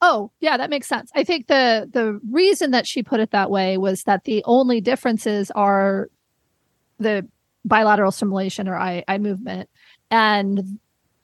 Oh, 0.00 0.30
yeah, 0.40 0.56
that 0.56 0.70
makes 0.70 0.86
sense. 0.86 1.10
I 1.14 1.24
think 1.24 1.48
the 1.48 1.88
the 1.92 2.20
reason 2.30 2.70
that 2.70 2.86
she 2.86 3.02
put 3.02 3.20
it 3.20 3.32
that 3.32 3.50
way 3.50 3.78
was 3.78 4.04
that 4.04 4.24
the 4.24 4.42
only 4.44 4.80
differences 4.80 5.50
are 5.52 6.08
the 6.98 7.26
bilateral 7.64 8.12
stimulation 8.12 8.68
or 8.68 8.76
eye, 8.76 9.04
eye 9.08 9.18
movement. 9.18 9.68
And 10.10 10.78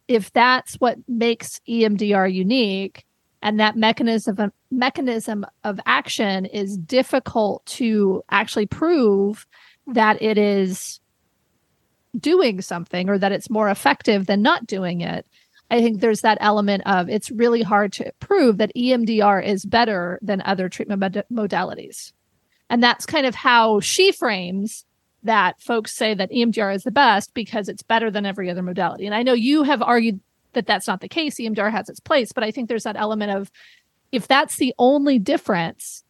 if 0.09 0.33
that's 0.33 0.75
what 0.77 0.99
makes 1.09 1.61
EMDR 1.69 2.33
unique 2.33 3.05
and 3.43 3.61
that 3.61 3.77
mechanism 3.77 4.39
of, 4.39 4.53
mechanism 4.71 5.47
of 5.65 5.81
action 5.87 6.47
is 6.47 6.77
difficult 6.77 7.65
to 7.67 8.23
actually 8.31 8.67
prove 8.67 9.47
that 9.87 10.21
it 10.23 10.39
is 10.39 11.01
doing 12.19 12.61
something 12.61 13.09
or 13.09 13.19
that 13.19 13.33
it's 13.33 13.51
more 13.51 13.69
effective 13.69 14.27
than 14.27 14.43
not 14.43 14.67
doing 14.67 15.01
it, 15.01 15.27
I 15.71 15.81
think 15.81 16.01
there's 16.01 16.21
that 16.21 16.39
element 16.41 16.83
of 16.87 17.09
it's 17.09 17.31
really 17.31 17.63
hard 17.63 17.93
to 17.95 18.13
prove 18.21 18.59
that 18.59 18.73
EMDR 18.77 19.45
is 19.45 19.65
better 19.65 20.19
than 20.23 20.43
other 20.43 20.69
treatment 20.69 21.01
mod- 21.01 21.25
modalities. 21.33 22.13
And 22.71 22.83
that's 22.83 23.07
kind 23.07 23.27
of 23.27 23.35
how 23.35 23.81
she 23.81 24.13
frames 24.13 24.85
that 25.23 25.61
folks 25.61 25.95
say 25.95 26.15
that 26.15 26.31
EMDR 26.31 26.75
is 26.75 26.85
the 26.85 26.91
best 26.91 27.33
because 27.35 27.69
it's 27.69 27.83
better 27.83 28.11
than 28.11 28.27
every 28.27 28.51
other 28.51 28.63
modality. 28.63 29.07
And 29.07 29.15
I 29.15 29.23
know 29.23 29.33
you 29.33 29.63
have 29.63 29.83
argued 29.83 30.21
that 30.53 30.67
that's 30.67 30.87
not 30.87 31.01
the 31.01 31.09
case. 31.09 31.37
EMDR 31.37 31.71
has 31.71 31.89
its 31.89 32.01
place, 32.01 32.31
but 32.33 32.45
I 32.45 32.51
think 32.51 32.69
there's 32.69 32.85
that 32.85 32.97
element 32.97 33.33
of 33.33 33.51
if 34.13 34.29
that's 34.29 34.57
the 34.57 34.75
only 34.79 35.19
difference 35.19 36.05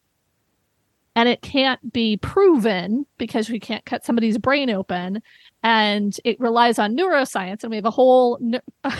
and 1.15 1.29
it 1.29 1.41
can't 1.41 1.93
be 1.93 2.17
proven 2.17 3.05
because 3.17 3.49
we 3.49 3.59
can't 3.59 3.85
cut 3.85 4.05
somebody's 4.05 4.37
brain 4.37 4.69
open 4.69 5.23
and 5.63 6.19
it 6.23 6.39
relies 6.39 6.77
on 6.77 6.95
neuroscience 6.95 7.63
and 7.63 7.69
we 7.69 7.77
have 7.77 7.85
a 7.85 7.91
whole 7.91 8.37
neu- 8.41 8.59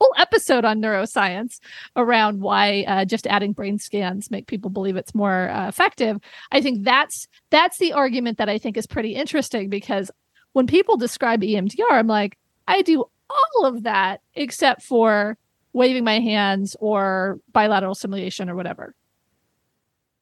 whole 0.00 0.14
episode 0.18 0.64
on 0.64 0.80
neuroscience 0.80 1.60
around 1.96 2.40
why 2.40 2.84
uh, 2.86 3.04
just 3.04 3.26
adding 3.26 3.52
brain 3.52 3.78
scans 3.78 4.30
make 4.30 4.46
people 4.46 4.70
believe 4.70 4.96
it's 4.96 5.14
more 5.14 5.50
uh, 5.50 5.68
effective. 5.68 6.18
I 6.52 6.60
think 6.60 6.84
that's 6.84 7.28
that's 7.50 7.78
the 7.78 7.92
argument 7.92 8.38
that 8.38 8.48
i 8.48 8.58
think 8.58 8.76
is 8.76 8.86
pretty 8.86 9.14
interesting 9.14 9.68
because 9.68 10.10
when 10.52 10.66
people 10.66 10.96
describe 10.96 11.40
emdr 11.40 11.90
i'm 11.90 12.06
like 12.06 12.36
i 12.66 12.82
do 12.82 13.04
all 13.30 13.66
of 13.66 13.84
that 13.84 14.20
except 14.34 14.82
for 14.82 15.38
waving 15.74 16.04
my 16.04 16.20
hands 16.20 16.74
or 16.80 17.38
bilateral 17.52 17.94
stimulation 17.94 18.48
or 18.48 18.54
whatever. 18.54 18.94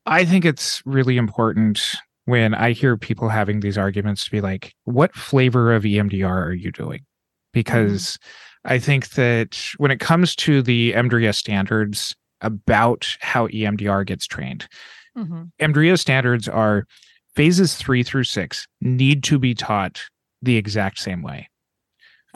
I 0.07 0.25
think 0.25 0.45
it's 0.45 0.83
really 0.85 1.17
important 1.17 1.81
when 2.25 2.55
I 2.55 2.73
hear 2.73 2.97
people 2.97 3.29
having 3.29 3.61
these 3.61 3.79
arguments 3.79 4.25
to 4.25 4.31
be 4.31 4.41
like, 4.41 4.75
what 4.85 5.14
flavor 5.14 5.73
of 5.73 5.85
EMDR 5.85 6.47
are 6.47 6.52
you 6.52 6.73
doing? 6.73 7.05
Because 7.52 8.19
I 8.64 8.78
think 8.78 9.11
that 9.11 9.59
when 9.78 9.90
it 9.90 10.00
comes 10.00 10.37
to 10.37 10.62
the 10.62 10.92
EMDRIA 10.92 11.35
standards 11.35 12.14
about 12.40 13.16
how 13.21 13.49
EMDR 13.49 14.07
gets 14.07 14.26
trained, 14.26 14.69
mm-hmm. 15.16 15.45
EMDRIA 15.61 15.99
standards 15.99 16.49
are 16.49 16.87
phases 17.35 17.75
three 17.75 18.02
through 18.02 18.25
six 18.25 18.66
need 18.81 19.25
to 19.25 19.38
be 19.38 19.54
taught 19.54 20.00
the 20.42 20.57
exact 20.57 20.99
same 20.99 21.23
way. 21.23 21.49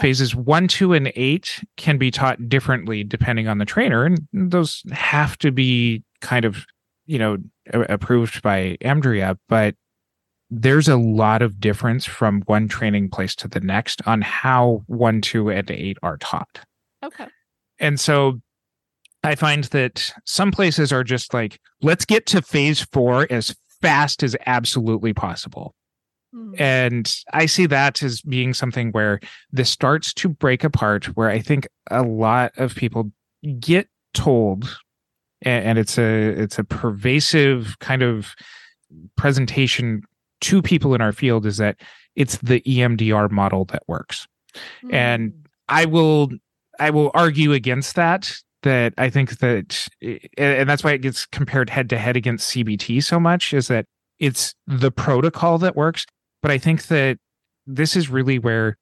Phases 0.00 0.34
one, 0.34 0.68
two, 0.68 0.92
and 0.92 1.10
eight 1.16 1.64
can 1.76 1.96
be 1.96 2.10
taught 2.10 2.48
differently 2.48 3.02
depending 3.02 3.48
on 3.48 3.58
the 3.58 3.64
trainer, 3.64 4.04
and 4.04 4.18
those 4.32 4.82
have 4.92 5.38
to 5.38 5.50
be 5.50 6.02
kind 6.20 6.44
of, 6.44 6.66
you 7.06 7.18
know, 7.18 7.38
approved 7.72 8.42
by 8.42 8.76
EMDRIA, 8.82 9.38
but 9.48 9.74
there's 10.50 10.88
a 10.88 10.96
lot 10.96 11.42
of 11.42 11.60
difference 11.60 12.04
from 12.04 12.42
one 12.42 12.68
training 12.68 13.10
place 13.10 13.34
to 13.36 13.48
the 13.48 13.60
next 13.60 14.00
on 14.06 14.22
how 14.22 14.82
one, 14.86 15.20
two, 15.20 15.50
and 15.50 15.70
eight 15.70 15.98
are 16.02 16.16
taught. 16.18 16.60
Okay. 17.04 17.26
And 17.78 17.98
so 17.98 18.40
I 19.24 19.34
find 19.34 19.64
that 19.64 20.12
some 20.24 20.52
places 20.52 20.92
are 20.92 21.04
just 21.04 21.34
like, 21.34 21.58
let's 21.82 22.04
get 22.04 22.26
to 22.26 22.42
phase 22.42 22.80
four 22.80 23.26
as 23.28 23.56
fast 23.82 24.22
as 24.22 24.36
absolutely 24.46 25.12
possible. 25.12 25.74
Mm. 26.34 26.60
And 26.60 27.16
I 27.32 27.46
see 27.46 27.66
that 27.66 28.02
as 28.02 28.22
being 28.22 28.54
something 28.54 28.92
where 28.92 29.20
this 29.50 29.70
starts 29.70 30.14
to 30.14 30.28
break 30.28 30.64
apart, 30.64 31.06
where 31.16 31.30
I 31.30 31.40
think 31.40 31.66
a 31.90 32.02
lot 32.02 32.52
of 32.56 32.74
people 32.74 33.10
get 33.58 33.88
told, 34.14 34.78
and, 35.42 35.64
and 35.64 35.78
it's 35.78 35.98
a 35.98 36.28
it's 36.28 36.58
a 36.58 36.64
pervasive 36.64 37.78
kind 37.80 38.02
of 38.02 38.34
presentation 39.16 40.02
to 40.42 40.62
people 40.62 40.94
in 40.94 41.00
our 41.00 41.12
field 41.12 41.46
is 41.46 41.56
that 41.58 41.76
it's 42.14 42.38
the 42.38 42.60
EMDR 42.62 43.30
model 43.30 43.64
that 43.66 43.82
works. 43.86 44.26
And 44.90 45.32
Mm. 45.32 45.46
I 45.68 45.84
will 45.84 46.30
I 46.78 46.90
will 46.90 47.10
argue 47.14 47.52
against 47.52 47.96
that 47.96 48.32
that 48.62 48.94
I 48.98 49.10
think 49.10 49.38
that 49.38 49.88
and 50.38 50.68
that's 50.68 50.82
why 50.84 50.92
it 50.92 51.02
gets 51.02 51.26
compared 51.26 51.70
head 51.70 51.90
to 51.90 51.98
head 51.98 52.16
against 52.16 52.54
CBT 52.54 53.02
so 53.02 53.20
much 53.20 53.52
is 53.52 53.68
that 53.68 53.86
it's 54.18 54.54
the 54.66 54.90
protocol 54.90 55.58
that 55.58 55.76
works 55.76 56.06
but 56.42 56.50
I 56.50 56.58
think 56.58 56.86
that 56.86 57.18
this 57.66 57.96
is 57.96 58.08
really 58.08 58.38
where 58.38 58.76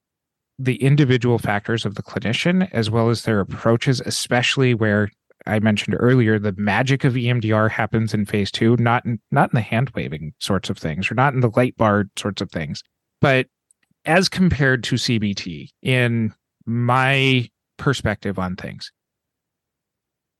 the 0.59 0.77
individual 0.77 1.39
factors 1.39 1.85
of 1.85 1.97
the 1.97 2.03
clinician 2.03 2.69
as 2.73 2.91
well 2.91 3.11
as 3.11 3.23
their 3.23 3.41
approaches 3.41 4.01
especially 4.05 4.75
where 4.75 5.11
I 5.47 5.59
mentioned 5.59 5.97
earlier 5.99 6.39
the 6.39 6.55
magic 6.57 7.05
of 7.05 7.15
EMDR 7.15 7.71
happens 7.71 8.15
in 8.15 8.25
phase 8.25 8.51
2 8.51 8.77
not 8.79 9.05
in, 9.05 9.21
not 9.31 9.51
in 9.53 9.57
the 9.57 9.61
hand 9.61 9.91
waving 9.95 10.33
sorts 10.41 10.71
of 10.71 10.79
things 10.79 11.11
or 11.11 11.15
not 11.15 11.35
in 11.35 11.41
the 11.41 11.51
light 11.55 11.77
bar 11.77 12.07
sorts 12.17 12.41
of 12.41 12.51
things 12.51 12.83
but 13.21 13.47
as 14.05 14.29
compared 14.29 14.85
to 14.85 14.97
CBT 14.97 15.69
in 15.83 16.33
my 16.67 17.49
perspective 17.77 18.39
on 18.39 18.57
things. 18.57 18.93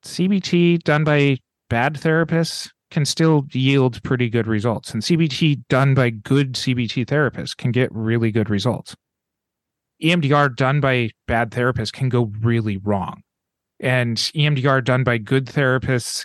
CBT 0.05 0.83
done 0.83 1.05
by 1.05 1.39
bad 1.71 1.95
therapists 1.95 2.71
can 2.91 3.05
still 3.05 3.47
yield 3.53 4.03
pretty 4.03 4.29
good 4.29 4.47
results, 4.47 4.93
and 4.93 5.03
CBT 5.03 5.63
done 5.69 5.95
by 5.95 6.11
good 6.11 6.53
CBT 6.53 7.07
therapists 7.07 7.57
can 7.57 7.73
get 7.73 7.91
really 7.93 8.31
good 8.31 8.51
results. 8.51 8.95
EMDR 10.03 10.55
done 10.55 10.81
by 10.81 11.11
bad 11.27 11.51
therapists 11.51 11.93
can 11.93 12.09
go 12.09 12.31
really 12.41 12.77
wrong, 12.77 13.23
and 13.85 14.17
EMDR 14.17 14.83
done 14.83 15.05
by 15.05 15.19
good 15.19 15.45
therapists 15.45 16.25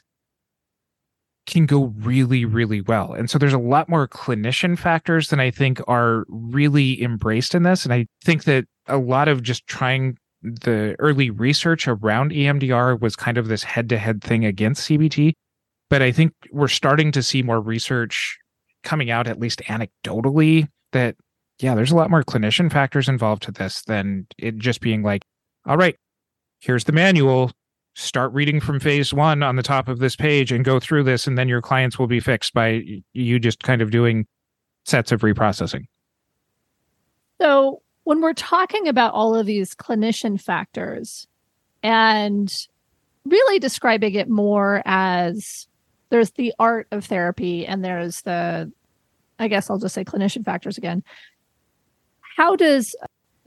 can 1.45 1.65
go 1.65 1.93
really, 1.97 2.45
really 2.45 2.79
well. 2.79 3.11
And 3.11 3.29
so 3.29 3.37
there's 3.37 3.53
a 3.53 3.59
lot 3.59 3.89
more 3.89 4.07
clinician 4.07 4.79
factors 4.79 5.27
than 5.29 5.41
I 5.41 5.51
think 5.51 5.81
are 5.87 6.23
really 6.29 7.03
embraced 7.03 7.53
in 7.53 7.63
this. 7.63 7.83
And 7.83 7.93
I 7.93 8.05
think 8.23 8.45
that 8.45 8.65
a 8.87 8.97
lot 8.97 9.27
of 9.27 9.43
just 9.43 9.67
trying 9.67 10.17
the 10.41 10.95
early 10.99 11.31
research 11.31 11.85
around 11.85 12.31
EMDR 12.31 13.01
was 13.01 13.17
kind 13.17 13.37
of 13.37 13.49
this 13.49 13.63
head 13.63 13.89
to 13.89 13.97
head 13.97 14.23
thing 14.23 14.45
against 14.45 14.87
CBT. 14.87 15.33
But 15.89 16.01
I 16.01 16.13
think 16.13 16.31
we're 16.51 16.69
starting 16.69 17.11
to 17.11 17.21
see 17.21 17.43
more 17.43 17.59
research 17.59 18.37
coming 18.83 19.11
out, 19.11 19.27
at 19.27 19.39
least 19.39 19.61
anecdotally, 19.65 20.69
that, 20.93 21.15
yeah, 21.59 21.75
there's 21.75 21.91
a 21.91 21.95
lot 21.95 22.09
more 22.09 22.23
clinician 22.23 22.71
factors 22.71 23.09
involved 23.09 23.43
to 23.43 23.51
this 23.51 23.81
than 23.83 24.27
it 24.37 24.55
just 24.57 24.79
being 24.79 25.03
like, 25.03 25.23
all 25.65 25.75
right, 25.75 25.97
here's 26.59 26.83
the 26.83 26.91
manual. 26.91 27.51
Start 27.95 28.31
reading 28.33 28.59
from 28.59 28.79
phase 28.79 29.13
one 29.13 29.43
on 29.43 29.55
the 29.55 29.63
top 29.63 29.87
of 29.87 29.99
this 29.99 30.15
page 30.15 30.51
and 30.51 30.63
go 30.63 30.79
through 30.79 31.03
this, 31.03 31.27
and 31.27 31.37
then 31.37 31.49
your 31.49 31.61
clients 31.61 31.99
will 31.99 32.07
be 32.07 32.19
fixed 32.19 32.53
by 32.53 32.83
you 33.13 33.39
just 33.39 33.63
kind 33.63 33.81
of 33.81 33.91
doing 33.91 34.25
sets 34.85 35.11
of 35.11 35.21
reprocessing. 35.21 35.85
So, 37.41 37.81
when 38.03 38.21
we're 38.21 38.33
talking 38.33 38.87
about 38.87 39.13
all 39.13 39.35
of 39.35 39.45
these 39.45 39.75
clinician 39.75 40.41
factors 40.41 41.27
and 41.83 42.53
really 43.25 43.59
describing 43.59 44.15
it 44.15 44.29
more 44.29 44.81
as 44.85 45.67
there's 46.09 46.31
the 46.31 46.53
art 46.57 46.87
of 46.91 47.05
therapy 47.05 47.65
and 47.65 47.83
there's 47.83 48.21
the, 48.21 48.71
I 49.37 49.47
guess 49.47 49.69
I'll 49.69 49.77
just 49.77 49.93
say 49.93 50.03
clinician 50.03 50.43
factors 50.43 50.77
again. 50.77 51.03
How 52.35 52.55
does 52.55 52.95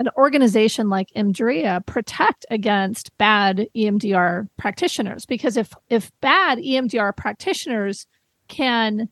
an 0.02 0.08
organization 0.16 0.88
like 0.88 1.10
Emdria 1.14 1.84
protect 1.86 2.44
against 2.50 3.16
bad 3.18 3.68
EMDR 3.76 4.48
practitioners? 4.56 5.24
Because 5.24 5.56
if 5.56 5.72
if 5.90 6.10
bad 6.20 6.58
EMDR 6.58 7.16
practitioners 7.16 8.08
can 8.48 9.08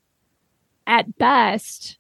at 0.88 1.16
best 1.16 1.96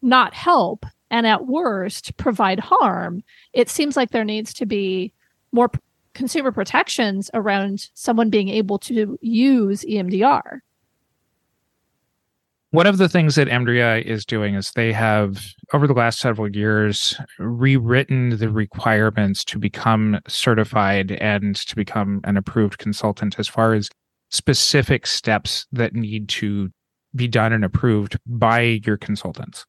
not 0.00 0.32
help 0.32 0.86
and 1.10 1.26
at 1.26 1.46
worst 1.46 2.16
provide 2.16 2.60
harm, 2.60 3.22
it 3.52 3.68
seems 3.68 3.94
like 3.94 4.10
there 4.10 4.24
needs 4.24 4.54
to 4.54 4.64
be 4.64 5.12
more 5.52 5.68
p- 5.68 5.78
consumer 6.14 6.50
protections 6.50 7.30
around 7.34 7.90
someone 7.92 8.30
being 8.30 8.48
able 8.48 8.78
to 8.78 9.18
use 9.20 9.84
EMDR. 9.84 10.60
One 12.74 12.88
of 12.88 12.98
the 12.98 13.08
things 13.08 13.36
that 13.36 13.46
Emdria 13.46 14.02
is 14.02 14.26
doing 14.26 14.56
is 14.56 14.72
they 14.72 14.92
have, 14.92 15.46
over 15.72 15.86
the 15.86 15.92
last 15.92 16.18
several 16.18 16.50
years, 16.50 17.16
rewritten 17.38 18.36
the 18.38 18.48
requirements 18.48 19.44
to 19.44 19.60
become 19.60 20.18
certified 20.26 21.12
and 21.12 21.54
to 21.54 21.76
become 21.76 22.20
an 22.24 22.36
approved 22.36 22.78
consultant 22.78 23.38
as 23.38 23.46
far 23.46 23.74
as 23.74 23.90
specific 24.32 25.06
steps 25.06 25.68
that 25.70 25.94
need 25.94 26.28
to 26.30 26.68
be 27.14 27.28
done 27.28 27.52
and 27.52 27.64
approved 27.64 28.18
by 28.26 28.80
your 28.84 28.96
consultants. 28.96 29.64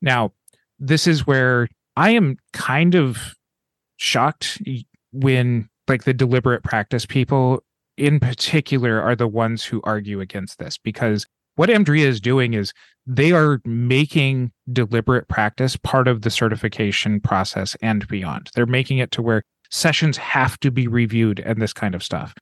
Now, 0.00 0.32
this 0.80 1.06
is 1.06 1.24
where 1.24 1.68
I 1.96 2.10
am 2.10 2.38
kind 2.52 2.96
of 2.96 3.36
shocked 3.98 4.60
when, 5.12 5.68
like, 5.86 6.02
the 6.02 6.12
deliberate 6.12 6.64
practice 6.64 7.06
people 7.06 7.62
in 7.96 8.18
particular 8.18 9.00
are 9.00 9.14
the 9.14 9.28
ones 9.28 9.64
who 9.64 9.80
argue 9.84 10.20
against 10.20 10.58
this 10.58 10.76
because 10.76 11.24
what 11.56 11.68
Emdria 11.68 12.04
is 12.04 12.20
doing 12.20 12.54
is 12.54 12.72
they 13.06 13.32
are 13.32 13.60
making 13.64 14.52
deliberate 14.72 15.28
practice 15.28 15.76
part 15.76 16.08
of 16.08 16.22
the 16.22 16.30
certification 16.30 17.20
process 17.20 17.76
and 17.82 18.06
beyond. 18.08 18.50
They're 18.54 18.66
making 18.66 18.98
it 18.98 19.10
to 19.12 19.22
where 19.22 19.42
sessions 19.70 20.16
have 20.18 20.58
to 20.60 20.70
be 20.70 20.86
reviewed 20.86 21.40
and 21.40 21.60
this 21.60 21.72
kind 21.72 21.94
of 21.94 22.02
stuff. 22.02 22.34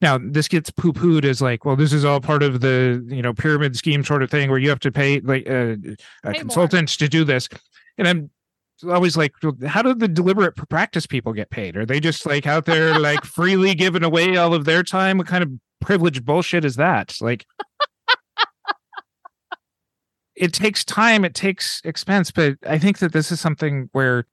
Now, 0.00 0.18
this 0.18 0.48
gets 0.48 0.70
poo-pooed 0.70 1.24
as 1.24 1.42
like, 1.42 1.66
well, 1.66 1.76
this 1.76 1.92
is 1.92 2.06
all 2.06 2.20
part 2.20 2.42
of 2.42 2.60
the 2.60 3.04
you 3.08 3.20
know 3.20 3.34
pyramid 3.34 3.76
scheme 3.76 4.02
sort 4.02 4.22
of 4.22 4.30
thing 4.30 4.48
where 4.48 4.58
you 4.58 4.70
have 4.70 4.80
to 4.80 4.90
pay 4.90 5.20
like 5.20 5.48
uh, 5.48 5.76
a, 6.24 6.30
a 6.30 6.32
consultant 6.32 6.88
to 6.88 7.08
do 7.08 7.22
this, 7.22 7.48
and 7.98 8.08
I'm 8.08 8.30
always 8.88 9.16
like, 9.16 9.34
how 9.66 9.82
do 9.82 9.94
the 9.94 10.08
deliberate 10.08 10.56
practice 10.70 11.06
people 11.06 11.34
get 11.34 11.50
paid? 11.50 11.76
Are 11.76 11.84
they 11.84 12.00
just 12.00 12.24
like 12.24 12.46
out 12.46 12.64
there 12.64 12.98
like 12.98 13.24
freely 13.26 13.74
giving 13.74 14.02
away 14.02 14.36
all 14.36 14.54
of 14.54 14.64
their 14.64 14.82
time? 14.82 15.18
What 15.18 15.26
kind 15.26 15.42
of 15.42 15.50
privileged 15.80 16.24
bullshit 16.24 16.64
is 16.64 16.76
that? 16.76 17.16
Like, 17.20 17.44
it 20.40 20.54
takes 20.54 20.84
time, 20.86 21.24
it 21.26 21.34
takes 21.34 21.82
expense, 21.84 22.30
but 22.30 22.56
I 22.66 22.78
think 22.78 22.98
that 22.98 23.12
this 23.12 23.30
is 23.30 23.38
something 23.38 23.90
where, 23.92 24.24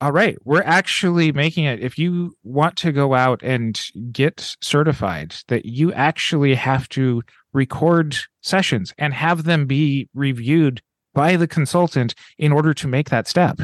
all 0.00 0.10
right, 0.10 0.36
we're 0.44 0.64
actually 0.64 1.30
making 1.30 1.64
it. 1.64 1.78
If 1.78 1.98
you 1.98 2.36
want 2.42 2.76
to 2.78 2.90
go 2.90 3.14
out 3.14 3.40
and 3.44 3.80
get 4.10 4.56
certified, 4.60 5.36
that 5.46 5.64
you 5.64 5.92
actually 5.92 6.56
have 6.56 6.88
to 6.90 7.22
record 7.52 8.16
sessions 8.40 8.92
and 8.98 9.14
have 9.14 9.44
them 9.44 9.66
be 9.66 10.08
reviewed 10.14 10.82
by 11.14 11.36
the 11.36 11.46
consultant 11.46 12.16
in 12.38 12.50
order 12.50 12.74
to 12.74 12.88
make 12.88 13.08
that 13.10 13.28
step. 13.28 13.60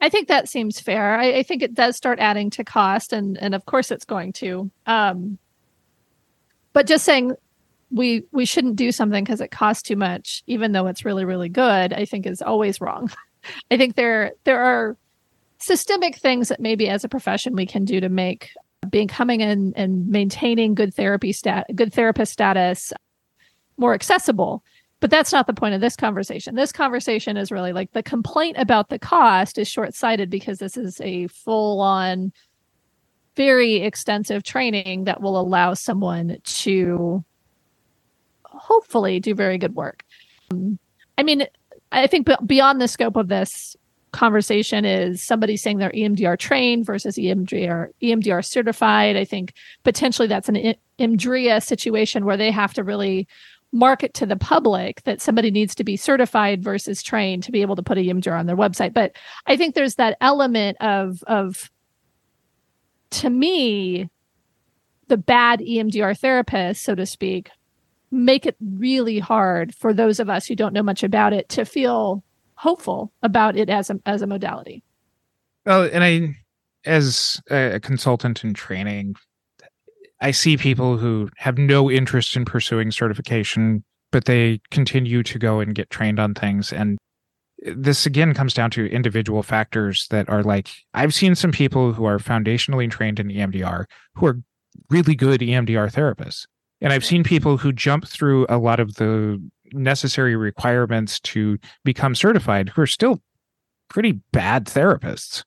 I 0.00 0.08
think 0.08 0.28
that 0.28 0.48
seems 0.48 0.78
fair. 0.78 1.18
I, 1.18 1.38
I 1.38 1.42
think 1.42 1.60
it 1.60 1.74
does 1.74 1.96
start 1.96 2.20
adding 2.20 2.50
to 2.50 2.62
cost, 2.62 3.12
and 3.12 3.36
and 3.38 3.52
of 3.52 3.66
course 3.66 3.90
it's 3.90 4.04
going 4.04 4.32
to. 4.34 4.70
Um, 4.86 5.38
but 6.72 6.86
just 6.86 7.04
saying 7.04 7.32
we 7.94 8.24
we 8.32 8.44
shouldn't 8.44 8.76
do 8.76 8.90
something 8.90 9.22
because 9.22 9.40
it 9.40 9.52
costs 9.52 9.82
too 9.82 9.96
much, 9.96 10.42
even 10.46 10.72
though 10.72 10.88
it's 10.88 11.04
really 11.04 11.24
really 11.24 11.48
good, 11.48 11.92
I 11.92 12.04
think 12.04 12.26
is 12.26 12.42
always 12.42 12.80
wrong. 12.80 13.10
I 13.70 13.76
think 13.76 13.94
there 13.94 14.32
there 14.44 14.60
are 14.60 14.96
systemic 15.58 16.16
things 16.16 16.48
that 16.48 16.60
maybe 16.60 16.88
as 16.88 17.04
a 17.04 17.08
profession 17.08 17.54
we 17.54 17.66
can 17.66 17.84
do 17.84 18.00
to 18.00 18.08
make 18.08 18.50
being 18.90 19.08
coming 19.08 19.40
in 19.40 19.72
and 19.76 20.08
maintaining 20.08 20.74
good 20.74 20.92
therapy 20.92 21.32
stat 21.32 21.66
good 21.74 21.92
therapist 21.94 22.32
status 22.32 22.92
more 23.78 23.94
accessible 23.94 24.62
but 25.00 25.10
that's 25.10 25.32
not 25.32 25.46
the 25.46 25.54
point 25.54 25.74
of 25.74 25.80
this 25.80 25.96
conversation 25.96 26.54
this 26.54 26.70
conversation 26.70 27.38
is 27.38 27.50
really 27.50 27.72
like 27.72 27.92
the 27.92 28.02
complaint 28.02 28.58
about 28.58 28.90
the 28.90 28.98
cost 28.98 29.56
is 29.56 29.66
short-sighted 29.66 30.28
because 30.28 30.58
this 30.58 30.76
is 30.76 31.00
a 31.00 31.26
full-on 31.28 32.30
very 33.34 33.76
extensive 33.76 34.42
training 34.42 35.04
that 35.04 35.22
will 35.22 35.40
allow 35.40 35.72
someone 35.72 36.36
to 36.44 37.24
hopefully 38.64 39.20
do 39.20 39.34
very 39.34 39.58
good 39.58 39.74
work 39.74 40.02
Um, 40.50 40.78
i 41.18 41.22
mean 41.22 41.46
i 41.92 42.06
think 42.06 42.26
be- 42.26 42.46
beyond 42.46 42.80
the 42.80 42.88
scope 42.88 43.16
of 43.16 43.28
this 43.28 43.76
conversation 44.14 44.84
is 44.84 45.22
somebody 45.22 45.56
saying 45.56 45.78
they're 45.78 45.90
EMDR 45.90 46.38
trained 46.38 46.86
versus 46.86 47.16
EMDR 47.16 47.88
EMDR 48.00 48.44
certified. 48.44 49.16
I 49.16 49.24
think 49.24 49.52
potentially 49.82 50.28
that's 50.28 50.48
an 50.48 50.74
EMDRIA 51.00 51.62
situation 51.62 52.24
where 52.24 52.36
they 52.36 52.52
have 52.52 52.72
to 52.74 52.84
really 52.84 53.26
market 53.72 54.14
to 54.14 54.24
the 54.24 54.36
public 54.36 55.02
that 55.02 55.20
somebody 55.20 55.50
needs 55.50 55.74
to 55.74 55.82
be 55.82 55.96
certified 55.96 56.62
versus 56.62 57.02
trained 57.02 57.42
to 57.42 57.50
be 57.50 57.60
able 57.60 57.74
to 57.74 57.82
put 57.82 57.98
a 57.98 58.02
EMDR 58.02 58.38
on 58.38 58.46
their 58.46 58.56
website. 58.56 58.94
But 58.94 59.12
I 59.46 59.56
think 59.56 59.74
there's 59.74 59.96
that 59.96 60.16
element 60.20 60.76
of 60.80 61.22
of 61.26 61.70
to 63.10 63.30
me, 63.30 64.08
the 65.08 65.16
bad 65.16 65.60
EMDR 65.60 66.18
therapist, 66.18 66.82
so 66.82 66.94
to 66.94 67.04
speak, 67.04 67.50
make 68.14 68.46
it 68.46 68.56
really 68.60 69.18
hard 69.18 69.74
for 69.74 69.92
those 69.92 70.20
of 70.20 70.30
us 70.30 70.46
who 70.46 70.54
don't 70.54 70.72
know 70.72 70.82
much 70.82 71.02
about 71.02 71.32
it 71.32 71.48
to 71.50 71.64
feel 71.64 72.22
hopeful 72.54 73.12
about 73.22 73.56
it 73.56 73.68
as 73.68 73.90
a 73.90 74.00
as 74.06 74.22
a 74.22 74.26
modality. 74.26 74.82
Well, 75.66 75.88
and 75.92 76.04
I, 76.04 76.36
as 76.84 77.40
a 77.50 77.80
consultant 77.80 78.44
in 78.44 78.54
training, 78.54 79.16
I 80.20 80.30
see 80.30 80.56
people 80.56 80.96
who 80.96 81.30
have 81.38 81.58
no 81.58 81.90
interest 81.90 82.36
in 82.36 82.44
pursuing 82.44 82.90
certification, 82.90 83.82
but 84.12 84.26
they 84.26 84.60
continue 84.70 85.22
to 85.22 85.38
go 85.38 85.60
and 85.60 85.74
get 85.74 85.90
trained 85.90 86.20
on 86.20 86.34
things. 86.34 86.72
And 86.72 86.98
this 87.58 88.04
again 88.04 88.34
comes 88.34 88.52
down 88.54 88.70
to 88.72 88.86
individual 88.86 89.42
factors 89.42 90.06
that 90.10 90.28
are 90.28 90.42
like 90.42 90.68
I've 90.92 91.14
seen 91.14 91.34
some 91.34 91.52
people 91.52 91.92
who 91.92 92.04
are 92.04 92.18
foundationally 92.18 92.90
trained 92.90 93.18
in 93.18 93.28
EMDR 93.28 93.86
who 94.14 94.26
are 94.26 94.40
really 94.90 95.14
good 95.14 95.40
EMDR 95.40 95.92
therapists. 95.92 96.46
And 96.80 96.92
I've 96.92 97.04
seen 97.04 97.24
people 97.24 97.56
who 97.56 97.72
jump 97.72 98.06
through 98.06 98.46
a 98.48 98.58
lot 98.58 98.80
of 98.80 98.94
the 98.96 99.40
necessary 99.72 100.36
requirements 100.36 101.20
to 101.20 101.58
become 101.84 102.14
certified 102.14 102.68
who 102.70 102.82
are 102.82 102.86
still 102.86 103.20
pretty 103.88 104.20
bad 104.32 104.66
therapists. 104.66 105.44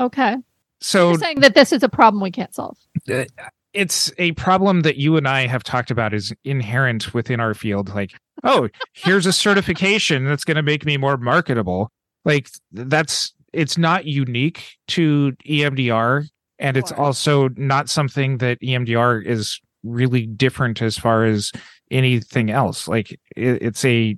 Okay. 0.00 0.36
So 0.80 1.10
You're 1.10 1.18
saying 1.18 1.40
that 1.40 1.54
this 1.54 1.72
is 1.72 1.82
a 1.82 1.88
problem 1.88 2.22
we 2.22 2.30
can't 2.30 2.54
solve. 2.54 2.76
Uh, 3.10 3.24
it's 3.72 4.12
a 4.18 4.32
problem 4.32 4.82
that 4.82 4.96
you 4.96 5.16
and 5.16 5.28
I 5.28 5.46
have 5.46 5.62
talked 5.62 5.90
about 5.90 6.14
is 6.14 6.32
inherent 6.44 7.12
within 7.14 7.40
our 7.40 7.54
field. 7.54 7.94
Like, 7.94 8.12
oh, 8.42 8.68
here's 8.92 9.26
a 9.26 9.32
certification 9.32 10.24
that's 10.24 10.44
going 10.44 10.56
to 10.56 10.62
make 10.62 10.84
me 10.84 10.96
more 10.96 11.16
marketable. 11.16 11.90
Like 12.24 12.48
that's 12.72 13.32
it's 13.52 13.78
not 13.78 14.06
unique 14.06 14.76
to 14.88 15.32
EMDR, 15.48 16.28
and 16.58 16.76
it's 16.76 16.92
also 16.92 17.48
not 17.56 17.88
something 17.88 18.38
that 18.38 18.60
EMDR 18.60 19.24
is 19.24 19.60
really 19.86 20.26
different 20.26 20.82
as 20.82 20.98
far 20.98 21.24
as 21.24 21.52
anything 21.90 22.50
else. 22.50 22.88
Like 22.88 23.12
it, 23.36 23.62
it's 23.62 23.84
a 23.84 24.16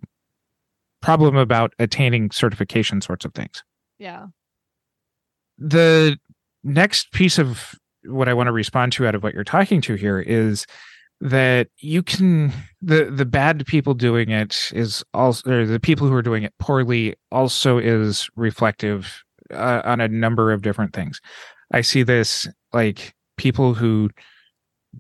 problem 1.01 1.37
about 1.37 1.75
attaining 1.79 2.31
certification 2.31 3.01
sorts 3.01 3.25
of 3.25 3.35
things. 3.35 3.63
Yeah. 3.99 4.27
The 5.59 6.19
next 6.65 7.13
piece 7.13 7.39
of 7.39 7.75
what 8.05 8.29
I 8.29 8.35
want 8.35 8.47
to 8.47 8.53
respond 8.53 8.93
to 8.95 9.07
out 9.07 9.15
of 9.15 9.23
what 9.23 9.35
you're 9.35 9.45
talking 9.45 9.81
to 9.83 9.95
here 9.95 10.21
is 10.21 10.67
that 11.21 11.69
you 11.79 12.03
can 12.03 12.53
the 12.81 13.07
the 13.07 13.27
bad 13.27 13.67
people 13.67 13.93
doing 13.93 14.31
it 14.31 14.71
is 14.73 15.05
also 15.15 15.51
or 15.51 15.67
the 15.67 15.81
people 15.81 16.07
who 16.07 16.15
are 16.15 16.23
doing 16.23 16.45
it 16.45 16.55
poorly 16.61 17.17
also 17.33 17.77
is 17.79 18.31
reflective 18.37 19.25
uh, 19.53 19.83
on 19.85 20.01
a 20.01 20.09
number 20.09 20.53
of 20.53 20.63
different 20.63 20.93
things. 20.93 21.21
I 21.73 21.81
see 21.81 22.03
this 22.03 22.47
like 22.73 23.15
people 23.37 23.75
who 23.75 24.11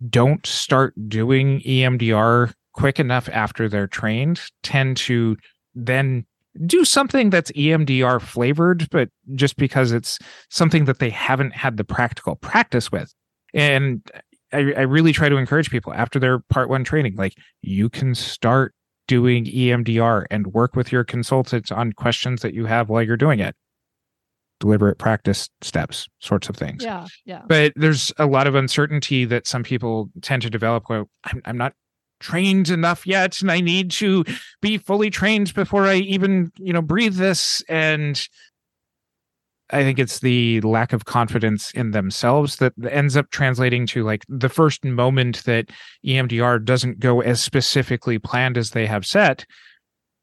don't 0.08 0.44
start 0.46 0.94
doing 1.08 1.60
EMDR 1.60 2.52
quick 2.72 3.00
enough 3.00 3.28
after 3.30 3.68
they're 3.68 3.86
trained 3.86 4.40
tend 4.62 4.96
to 4.96 5.36
then 5.74 6.24
do 6.66 6.84
something 6.84 7.30
that's 7.30 7.52
EMDR 7.52 8.20
flavored, 8.20 8.88
but 8.90 9.08
just 9.34 9.56
because 9.56 9.92
it's 9.92 10.18
something 10.50 10.84
that 10.86 10.98
they 10.98 11.10
haven't 11.10 11.54
had 11.54 11.76
the 11.76 11.84
practical 11.84 12.36
practice 12.36 12.90
with. 12.90 13.12
And 13.54 14.02
I, 14.52 14.72
I 14.76 14.82
really 14.82 15.12
try 15.12 15.28
to 15.28 15.36
encourage 15.36 15.70
people 15.70 15.92
after 15.92 16.18
their 16.18 16.40
part 16.50 16.68
one 16.68 16.84
training, 16.84 17.16
like 17.16 17.34
you 17.62 17.88
can 17.88 18.14
start 18.14 18.74
doing 19.06 19.44
EMDR 19.46 20.26
and 20.30 20.48
work 20.48 20.76
with 20.76 20.92
your 20.92 21.04
consultants 21.04 21.72
on 21.72 21.92
questions 21.92 22.42
that 22.42 22.54
you 22.54 22.66
have 22.66 22.88
while 22.88 23.02
you're 23.02 23.16
doing 23.16 23.40
it. 23.40 23.54
Deliberate 24.60 24.98
practice 24.98 25.48
steps, 25.60 26.08
sorts 26.18 26.48
of 26.48 26.56
things. 26.56 26.82
Yeah. 26.82 27.06
Yeah. 27.24 27.42
But 27.46 27.72
there's 27.76 28.12
a 28.18 28.26
lot 28.26 28.46
of 28.46 28.54
uncertainty 28.54 29.24
that 29.26 29.46
some 29.46 29.62
people 29.62 30.10
tend 30.20 30.42
to 30.42 30.50
develop. 30.50 30.84
Well, 30.88 31.08
I'm, 31.24 31.42
I'm 31.44 31.56
not 31.56 31.74
trained 32.20 32.68
enough 32.68 33.06
yet 33.06 33.40
and 33.40 33.50
i 33.50 33.60
need 33.60 33.90
to 33.90 34.24
be 34.60 34.78
fully 34.78 35.10
trained 35.10 35.54
before 35.54 35.84
i 35.84 35.94
even 35.94 36.50
you 36.58 36.72
know 36.72 36.82
breathe 36.82 37.14
this 37.14 37.62
and 37.68 38.28
i 39.70 39.82
think 39.82 39.98
it's 39.98 40.18
the 40.18 40.60
lack 40.62 40.92
of 40.92 41.04
confidence 41.04 41.70
in 41.72 41.92
themselves 41.92 42.56
that 42.56 42.72
ends 42.90 43.16
up 43.16 43.30
translating 43.30 43.86
to 43.86 44.02
like 44.02 44.24
the 44.28 44.48
first 44.48 44.84
moment 44.84 45.44
that 45.44 45.70
emdr 46.04 46.64
doesn't 46.64 46.98
go 46.98 47.20
as 47.20 47.42
specifically 47.42 48.18
planned 48.18 48.58
as 48.58 48.70
they 48.70 48.86
have 48.86 49.06
set 49.06 49.44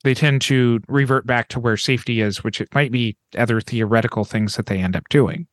they 0.05 0.13
tend 0.13 0.41
to 0.41 0.79
revert 0.87 1.27
back 1.27 1.49
to 1.49 1.59
where 1.59 1.75
safety 1.75 2.21
is 2.21 2.43
which 2.43 2.61
it 2.61 2.73
might 2.73 2.91
be 2.91 3.17
other 3.37 3.59
theoretical 3.59 4.23
things 4.23 4.55
that 4.55 4.67
they 4.67 4.77
end 4.79 4.95
up 4.95 5.07
doing 5.09 5.45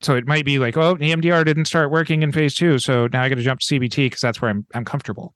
so 0.00 0.14
it 0.14 0.26
might 0.26 0.46
be 0.46 0.58
like 0.58 0.76
oh 0.76 0.96
emdr 0.96 1.44
didn't 1.44 1.66
start 1.66 1.90
working 1.90 2.22
in 2.22 2.32
phase 2.32 2.54
two 2.54 2.78
so 2.78 3.06
now 3.12 3.22
i 3.22 3.28
got 3.28 3.34
to 3.34 3.42
jump 3.42 3.60
to 3.60 3.66
cbt 3.66 4.06
because 4.06 4.20
that's 4.20 4.40
where 4.40 4.50
i'm, 4.50 4.66
I'm 4.74 4.84
comfortable 4.84 5.34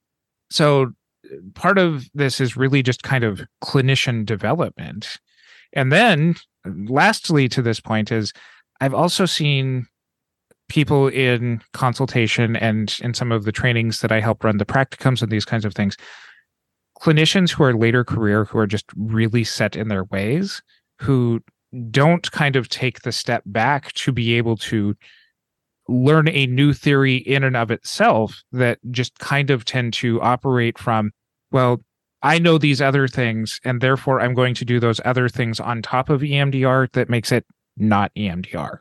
so 0.53 0.93
uh, 1.25 1.37
part 1.55 1.79
of 1.79 2.09
this 2.13 2.39
is 2.39 2.55
really 2.55 2.83
just 2.83 3.01
kind 3.01 3.23
of 3.23 3.41
clinician 3.63 4.25
development. 4.25 5.17
And 5.73 5.91
then 5.91 6.35
uh, 6.65 6.71
lastly 6.87 7.49
to 7.49 7.61
this 7.61 7.79
point 7.79 8.11
is 8.11 8.33
I've 8.81 8.93
also 8.93 9.25
seen 9.25 9.87
people 10.69 11.07
in 11.07 11.61
consultation 11.73 12.55
and 12.55 12.95
in 13.01 13.13
some 13.13 13.31
of 13.31 13.45
the 13.45 13.51
trainings 13.51 14.01
that 14.01 14.11
I 14.11 14.19
help 14.19 14.43
run 14.43 14.57
the 14.57 14.65
practicums 14.65 15.21
and 15.21 15.31
these 15.31 15.45
kinds 15.45 15.65
of 15.65 15.73
things 15.73 15.97
clinicians 17.03 17.51
who 17.51 17.63
are 17.63 17.75
later 17.75 18.05
career 18.05 18.45
who 18.45 18.57
are 18.57 18.67
just 18.67 18.85
really 18.95 19.43
set 19.43 19.75
in 19.75 19.89
their 19.89 20.05
ways 20.05 20.61
who 20.99 21.41
don't 21.91 22.31
kind 22.31 22.55
of 22.55 22.69
take 22.69 23.01
the 23.01 23.11
step 23.11 23.43
back 23.45 23.91
to 23.93 24.11
be 24.11 24.35
able 24.35 24.55
to 24.55 24.95
learn 25.89 26.29
a 26.29 26.47
new 26.47 26.71
theory 26.71 27.17
in 27.17 27.43
and 27.43 27.57
of 27.57 27.71
itself 27.71 28.41
that 28.53 28.79
just 28.91 29.19
kind 29.19 29.49
of 29.49 29.65
tend 29.65 29.91
to 29.91 30.21
operate 30.21 30.77
from, 30.77 31.11
well, 31.51 31.81
I 32.21 32.39
know 32.39 32.57
these 32.57 32.81
other 32.81 33.09
things, 33.09 33.59
and 33.65 33.81
therefore 33.81 34.21
I'm 34.21 34.33
going 34.33 34.55
to 34.55 34.63
do 34.63 34.79
those 34.79 35.01
other 35.03 35.27
things 35.27 35.59
on 35.59 35.81
top 35.81 36.09
of 36.09 36.21
EMDR 36.21 36.89
that 36.93 37.09
makes 37.09 37.33
it 37.33 37.45
not 37.75 38.13
EMDR. 38.15 38.77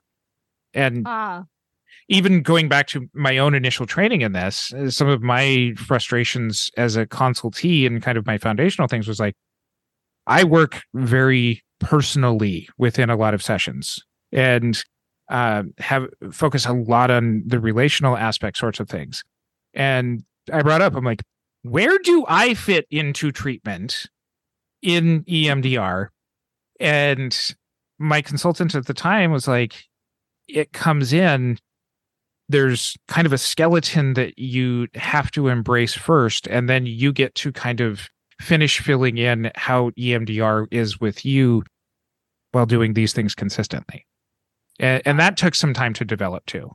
And 0.74 1.02
ah. 1.06 1.44
Even 2.08 2.42
going 2.42 2.68
back 2.68 2.86
to 2.88 3.08
my 3.14 3.38
own 3.38 3.54
initial 3.54 3.86
training 3.86 4.22
in 4.22 4.32
this, 4.32 4.72
uh, 4.72 4.90
some 4.90 5.08
of 5.08 5.22
my 5.22 5.72
frustrations 5.76 6.70
as 6.76 6.96
a 6.96 7.06
consultee 7.06 7.86
and 7.86 8.02
kind 8.02 8.18
of 8.18 8.26
my 8.26 8.38
foundational 8.38 8.88
things 8.88 9.08
was 9.08 9.20
like, 9.20 9.34
I 10.26 10.44
work 10.44 10.82
very 10.94 11.62
personally 11.80 12.68
within 12.78 13.10
a 13.10 13.16
lot 13.16 13.34
of 13.34 13.42
sessions. 13.42 13.98
And 14.30 14.82
uh, 15.28 15.62
have 15.78 16.08
focus 16.30 16.66
a 16.66 16.72
lot 16.72 17.10
on 17.10 17.42
the 17.46 17.58
relational 17.58 18.16
aspect 18.16 18.58
sorts 18.58 18.80
of 18.80 18.88
things. 18.88 19.22
And 19.72 20.24
I 20.52 20.62
brought 20.62 20.82
up, 20.82 20.94
I'm 20.94 21.04
like, 21.04 21.22
where 21.62 21.98
do 21.98 22.24
I 22.28 22.54
fit 22.54 22.86
into 22.90 23.32
treatment 23.32 24.06
in 24.82 25.24
EMDR? 25.24 26.08
And 26.80 27.54
my 27.98 28.20
consultant 28.20 28.74
at 28.74 28.86
the 28.86 28.94
time 28.94 29.30
was 29.30 29.46
like, 29.46 29.84
it 30.48 30.72
comes 30.72 31.12
in, 31.12 31.58
there's 32.52 32.96
kind 33.08 33.26
of 33.26 33.32
a 33.32 33.38
skeleton 33.38 34.14
that 34.14 34.38
you 34.38 34.86
have 34.94 35.30
to 35.32 35.48
embrace 35.48 35.94
first, 35.94 36.46
and 36.46 36.68
then 36.68 36.86
you 36.86 37.12
get 37.12 37.34
to 37.36 37.52
kind 37.52 37.80
of 37.80 38.08
finish 38.40 38.80
filling 38.80 39.18
in 39.18 39.50
how 39.56 39.90
EMDR 39.90 40.66
is 40.70 41.00
with 41.00 41.24
you 41.24 41.64
while 42.52 42.66
doing 42.66 42.94
these 42.94 43.12
things 43.12 43.34
consistently 43.34 44.06
and, 44.78 45.02
and 45.06 45.20
that 45.20 45.36
took 45.36 45.54
some 45.54 45.72
time 45.72 45.94
to 45.94 46.04
develop 46.04 46.44
too. 46.46 46.70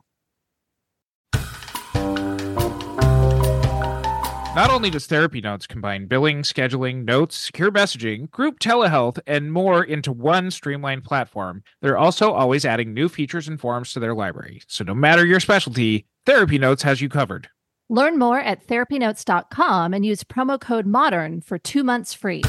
Not 4.58 4.70
only 4.70 4.90
does 4.90 5.06
Therapy 5.06 5.40
Notes 5.40 5.68
combine 5.68 6.06
billing, 6.06 6.42
scheduling, 6.42 7.04
notes, 7.04 7.36
secure 7.36 7.70
messaging, 7.70 8.28
group 8.32 8.58
telehealth, 8.58 9.20
and 9.24 9.52
more 9.52 9.84
into 9.84 10.10
one 10.10 10.50
streamlined 10.50 11.04
platform, 11.04 11.62
they're 11.80 11.96
also 11.96 12.32
always 12.32 12.64
adding 12.64 12.92
new 12.92 13.08
features 13.08 13.46
and 13.46 13.60
forms 13.60 13.92
to 13.92 14.00
their 14.00 14.16
library. 14.16 14.60
So 14.66 14.82
no 14.82 14.94
matter 14.94 15.24
your 15.24 15.38
specialty, 15.38 16.06
Therapy 16.26 16.58
Notes 16.58 16.82
has 16.82 17.00
you 17.00 17.08
covered. 17.08 17.48
Learn 17.88 18.18
more 18.18 18.40
at 18.40 18.66
therapynotes.com 18.66 19.94
and 19.94 20.04
use 20.04 20.24
promo 20.24 20.60
code 20.60 20.86
MODERN 20.86 21.44
for 21.44 21.56
two 21.56 21.84
months 21.84 22.12
free. 22.12 22.42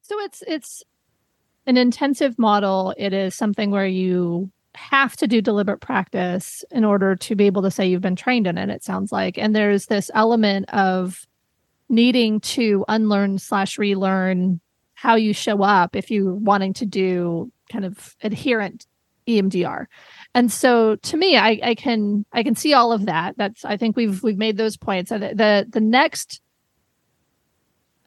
So 0.00 0.18
it's 0.20 0.42
it's 0.46 0.82
an 1.66 1.76
intensive 1.76 2.38
model. 2.38 2.94
It 2.96 3.12
is 3.12 3.34
something 3.34 3.70
where 3.70 3.86
you 3.86 4.50
have 4.74 5.16
to 5.16 5.26
do 5.26 5.42
deliberate 5.42 5.80
practice 5.80 6.64
in 6.70 6.84
order 6.84 7.14
to 7.16 7.34
be 7.34 7.44
able 7.44 7.62
to 7.62 7.70
say 7.70 7.86
you've 7.86 8.00
been 8.00 8.16
trained 8.16 8.46
in 8.46 8.58
it. 8.58 8.70
It 8.70 8.82
sounds 8.82 9.12
like, 9.12 9.38
and 9.38 9.54
there's 9.54 9.86
this 9.86 10.10
element 10.14 10.72
of 10.72 11.26
needing 11.88 12.40
to 12.40 12.84
unlearn 12.88 13.38
slash 13.38 13.78
relearn 13.78 14.60
how 14.94 15.16
you 15.16 15.34
show 15.34 15.62
up 15.62 15.94
if 15.94 16.10
you're 16.10 16.32
wanting 16.32 16.72
to 16.72 16.86
do 16.86 17.52
kind 17.70 17.84
of 17.84 18.16
adherent 18.22 18.86
EMDR. 19.26 19.86
And 20.34 20.50
so 20.50 20.96
to 20.96 21.16
me, 21.16 21.36
I, 21.36 21.60
I 21.62 21.74
can 21.74 22.24
I 22.32 22.42
can 22.42 22.54
see 22.54 22.72
all 22.72 22.92
of 22.92 23.06
that. 23.06 23.36
That's 23.36 23.64
I 23.64 23.76
think 23.76 23.96
we've 23.96 24.22
we've 24.22 24.38
made 24.38 24.56
those 24.56 24.76
points. 24.76 25.10
The 25.10 25.18
the, 25.18 25.66
the 25.68 25.80
next 25.80 26.40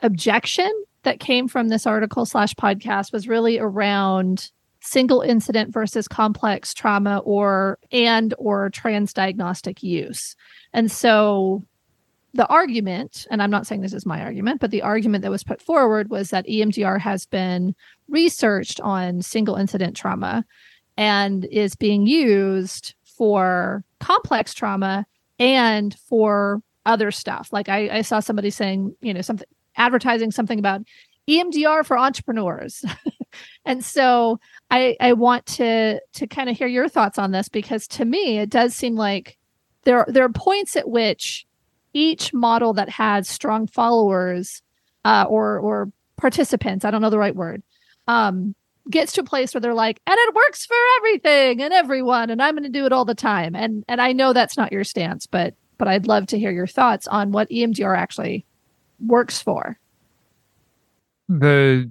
objection 0.01 0.71
that 1.04 1.19
came 1.19 1.47
from 1.47 1.69
this 1.69 1.86
article 1.86 2.25
slash 2.25 2.54
podcast 2.56 3.13
was 3.13 3.28
really 3.28 3.60
around 3.60 4.51
single 4.86 5.21
incident 5.21 5.74
versus 5.74 6.08
complex 6.08 6.74
trauma 6.74 7.19
or 7.19 7.80
and 7.91 8.34
or 8.38 8.69
transdiagnostic 8.69 9.82
use. 9.82 10.36
And 10.74 10.91
so 10.91 11.63
the 12.34 12.48
argument, 12.48 13.26
and 13.32 13.41
I'm 13.41 13.50
not 13.50 13.65
saying 13.65 13.82
this 13.82 13.93
is 13.93 14.06
my 14.06 14.21
argument, 14.21 14.60
but 14.60 14.71
the 14.71 14.82
argument 14.82 15.21
that 15.24 15.32
was 15.32 15.43
put 15.43 15.62
forward 15.62 16.10
was 16.10 16.30
that 16.30 16.48
EMDR 16.48 17.00
has 17.00 17.26
been 17.26 17.74
researched 18.10 18.80
on 18.82 19.21
single 19.21 19.56
incident 19.56 19.95
trauma 19.95 20.45
and 20.98 21.45
is 21.45 21.76
being 21.76 22.06
used 22.06 22.93
for 23.04 23.84
complex 24.00 24.54
trauma 24.54 25.06
and 25.39 25.98
for 26.00 26.62
other 26.86 27.10
stuff. 27.10 27.50
Like 27.52 27.69
I, 27.69 27.89
I 27.98 28.02
saw 28.02 28.19
somebody 28.19 28.50
saying, 28.50 28.95
you 29.02 29.13
know, 29.13 29.21
something 29.21 29.48
advertising 29.78 30.32
something 30.32 30.60
about 30.60 30.82
EMDR 31.30 31.86
for 31.86 31.98
entrepreneurs. 31.98 32.86
and 33.65 33.84
so 33.84 34.39
I 34.71 34.95
I 35.00 35.13
want 35.13 35.45
to 35.48 36.00
to 36.13 36.28
kind 36.28 36.50
of 36.50 36.58
hear 36.58 36.67
your 36.67 36.89
thoughts 36.89 37.17
on 37.17 37.32
this 37.32 37.50
because 37.50 37.88
to 37.89 38.06
me 38.06 38.39
it 38.39 38.50
does 38.50 38.76
seem 38.76 38.95
like 38.95 39.38
there 39.84 40.06
there 40.08 40.26
are 40.26 40.30
points 40.30 40.76
at 40.76 40.89
which 40.89 41.45
each 41.93 42.34
model 42.34 42.74
that 42.74 42.89
has 42.89 43.30
strong 43.30 43.67
followers 43.67 44.62
uh, 45.06 45.26
or 45.30 45.60
or 45.60 45.91
participants, 46.17 46.86
I 46.86 46.91
don't 46.91 47.02
know 47.02 47.10
the 47.10 47.17
right 47.17 47.36
word, 47.36 47.63
um, 48.08 48.56
gets 48.89 49.13
to 49.13 49.21
a 49.21 49.26
place 49.26 49.54
where 49.54 49.62
they're 49.62 49.74
like, 49.74 50.02
and 50.06 50.17
it 50.17 50.36
works 50.36 50.65
for 50.65 50.76
everything 50.98 51.62
and 51.62 51.74
everyone, 51.74 52.30
and 52.30 52.41
I'm 52.41 52.56
going 52.56 52.63
to 52.63 52.69
do 52.69 52.86
it 52.86 52.91
all 52.91 53.06
the 53.06 53.15
time. 53.15 53.56
And 53.56 53.84
and 53.88 54.02
I 54.02 54.12
know 54.12 54.34
that's 54.34 54.58
not 54.58 54.71
your 54.71 54.84
stance, 54.84 55.26
but 55.26 55.56
but 55.78 55.88
I'd 55.88 56.08
love 56.08 56.28
to 56.28 56.39
hear 56.39 56.52
your 56.52 56.67
thoughts 56.67 57.08
on 57.08 57.32
what 57.32 57.50
EMDR 57.50 57.98
actually 57.98 58.45
works 59.00 59.41
for. 59.41 59.78
The 61.28 61.89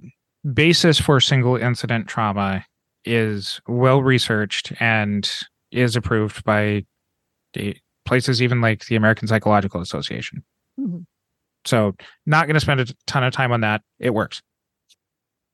basis 0.53 0.99
for 0.99 1.19
single 1.19 1.55
incident 1.55 2.07
trauma 2.07 2.65
is 3.03 3.61
well 3.67 4.01
researched 4.01 4.73
and 4.79 5.31
is 5.71 5.95
approved 5.95 6.43
by 6.43 6.85
the 7.53 7.75
places 8.05 8.41
even 8.41 8.61
like 8.61 8.85
the 8.85 8.95
American 8.95 9.27
Psychological 9.27 9.81
Association. 9.81 10.43
Mm-hmm. 10.79 10.99
So, 11.65 11.95
not 12.25 12.45
going 12.45 12.53
to 12.55 12.59
spend 12.59 12.79
a 12.79 12.85
ton 13.07 13.23
of 13.23 13.33
time 13.33 13.51
on 13.51 13.61
that. 13.61 13.81
It 13.99 14.13
works. 14.13 14.41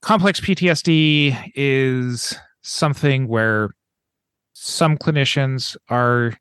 Complex 0.02 0.42
PTSD 0.42 1.52
is 1.56 2.38
something 2.64 3.28
where 3.28 3.70
some 4.54 4.98
clinicians 4.98 5.78
are 5.90 6.34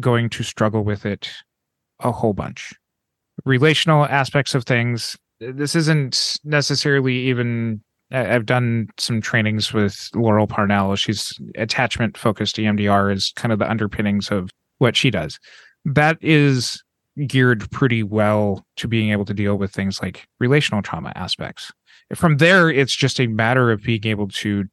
going 0.00 0.28
to 0.30 0.42
struggle 0.42 0.82
with 0.82 1.06
it 1.06 1.30
a 2.00 2.10
whole 2.10 2.32
bunch. 2.32 2.74
Relational 3.44 4.06
aspects 4.06 4.54
of 4.54 4.64
things, 4.64 5.16
this 5.40 5.74
isn't 5.74 6.38
necessarily 6.44 7.14
even. 7.14 7.82
I've 8.12 8.46
done 8.46 8.86
some 8.98 9.20
trainings 9.20 9.72
with 9.72 10.10
Laurel 10.14 10.46
Parnell. 10.46 10.94
She's 10.94 11.36
attachment 11.56 12.16
focused 12.16 12.56
EMDR 12.56 13.12
is 13.12 13.32
kind 13.34 13.52
of 13.52 13.58
the 13.58 13.68
underpinnings 13.68 14.30
of 14.30 14.50
what 14.78 14.96
she 14.96 15.10
does. 15.10 15.40
That 15.84 16.16
is 16.20 16.80
geared 17.26 17.68
pretty 17.72 18.04
well 18.04 18.64
to 18.76 18.86
being 18.86 19.10
able 19.10 19.24
to 19.24 19.34
deal 19.34 19.56
with 19.56 19.72
things 19.72 20.00
like 20.00 20.26
relational 20.38 20.82
trauma 20.82 21.12
aspects. 21.16 21.72
From 22.14 22.36
there, 22.36 22.70
it's 22.70 22.94
just 22.94 23.18
a 23.18 23.26
matter 23.26 23.72
of 23.72 23.82
being 23.82 24.06
able 24.06 24.28
to 24.28 24.64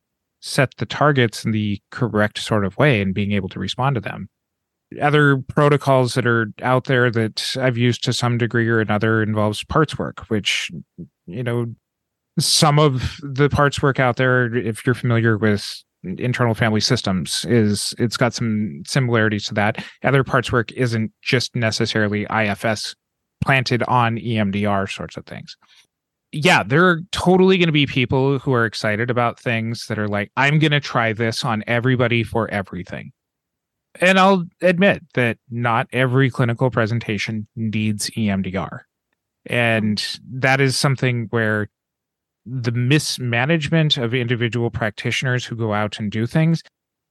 set 0.42 0.76
the 0.78 0.86
targets 0.86 1.46
in 1.46 1.52
the 1.52 1.80
correct 1.90 2.38
sort 2.38 2.66
of 2.66 2.78
way 2.78 3.02
and 3.02 3.16
being 3.16 3.32
able 3.32 3.50
to 3.50 3.60
respond 3.60 3.96
to 3.96 4.02
them. 4.02 4.28
Other 5.02 5.38
protocols 5.38 6.14
that 6.14 6.28
are 6.28 6.52
out 6.62 6.86
there 6.86 7.10
that 7.12 7.56
I've 7.60 7.78
used 7.78 8.04
to 8.06 8.14
some 8.14 8.38
degree 8.38 8.68
or 8.68 8.80
another 8.80 9.22
involves 9.22 9.64
parts 9.64 9.98
work, 9.98 10.26
which, 10.30 10.72
you 11.26 11.44
know, 11.44 11.68
some 12.40 12.80
of 12.80 13.20
the 13.22 13.50
parts 13.50 13.82
work 13.82 14.00
out 14.00 14.18
there, 14.18 14.54
if 14.56 14.86
you're 14.86 14.96
familiar 14.96 15.38
with 15.38 15.84
internal 16.04 16.54
family 16.54 16.82
systems 16.82 17.46
is 17.46 17.94
it's 17.98 18.18
got 18.18 18.34
some 18.34 18.84
similarities 18.86 19.46
to 19.48 19.54
that. 19.54 19.84
Other 20.04 20.24
parts 20.24 20.52
work 20.52 20.72
isn't 20.74 21.12
just 21.22 21.56
necessarily 21.56 22.26
ifs 22.30 22.96
planted 23.42 23.84
on 23.84 24.18
emdr 24.18 24.90
sorts 24.92 25.18
of 25.18 25.26
things. 25.26 25.56
Yeah 26.32 26.64
there 26.64 26.86
are 26.86 27.02
totally 27.12 27.58
going 27.58 27.68
to 27.68 27.74
be 27.74 27.86
people 27.86 28.40
who 28.40 28.54
are 28.54 28.66
excited 28.66 29.10
about 29.10 29.40
things 29.40 29.86
that 29.88 30.00
are 30.00 30.08
like 30.08 30.32
i'm 30.36 30.58
going 30.58 30.72
to 30.72 30.80
try 30.80 31.14
this 31.14 31.46
on 31.46 31.64
everybody 31.68 32.24
for 32.24 32.50
everything 32.50 33.12
and 34.02 34.20
i'll 34.20 34.46
admit 34.62 35.02
that 35.14 35.38
not 35.50 35.88
every 35.94 36.30
clinical 36.30 36.70
presentation 36.70 37.48
needs 37.56 38.10
emdr 38.12 38.82
and 39.46 40.20
that 40.32 40.62
is 40.62 40.78
something 40.78 41.28
where 41.30 41.70
the 42.46 42.72
mismanagement 42.72 43.98
of 43.98 44.14
individual 44.14 44.70
practitioners 44.70 45.46
who 45.46 45.56
go 45.56 45.74
out 45.74 46.00
and 46.00 46.12
do 46.12 46.26
things 46.26 46.62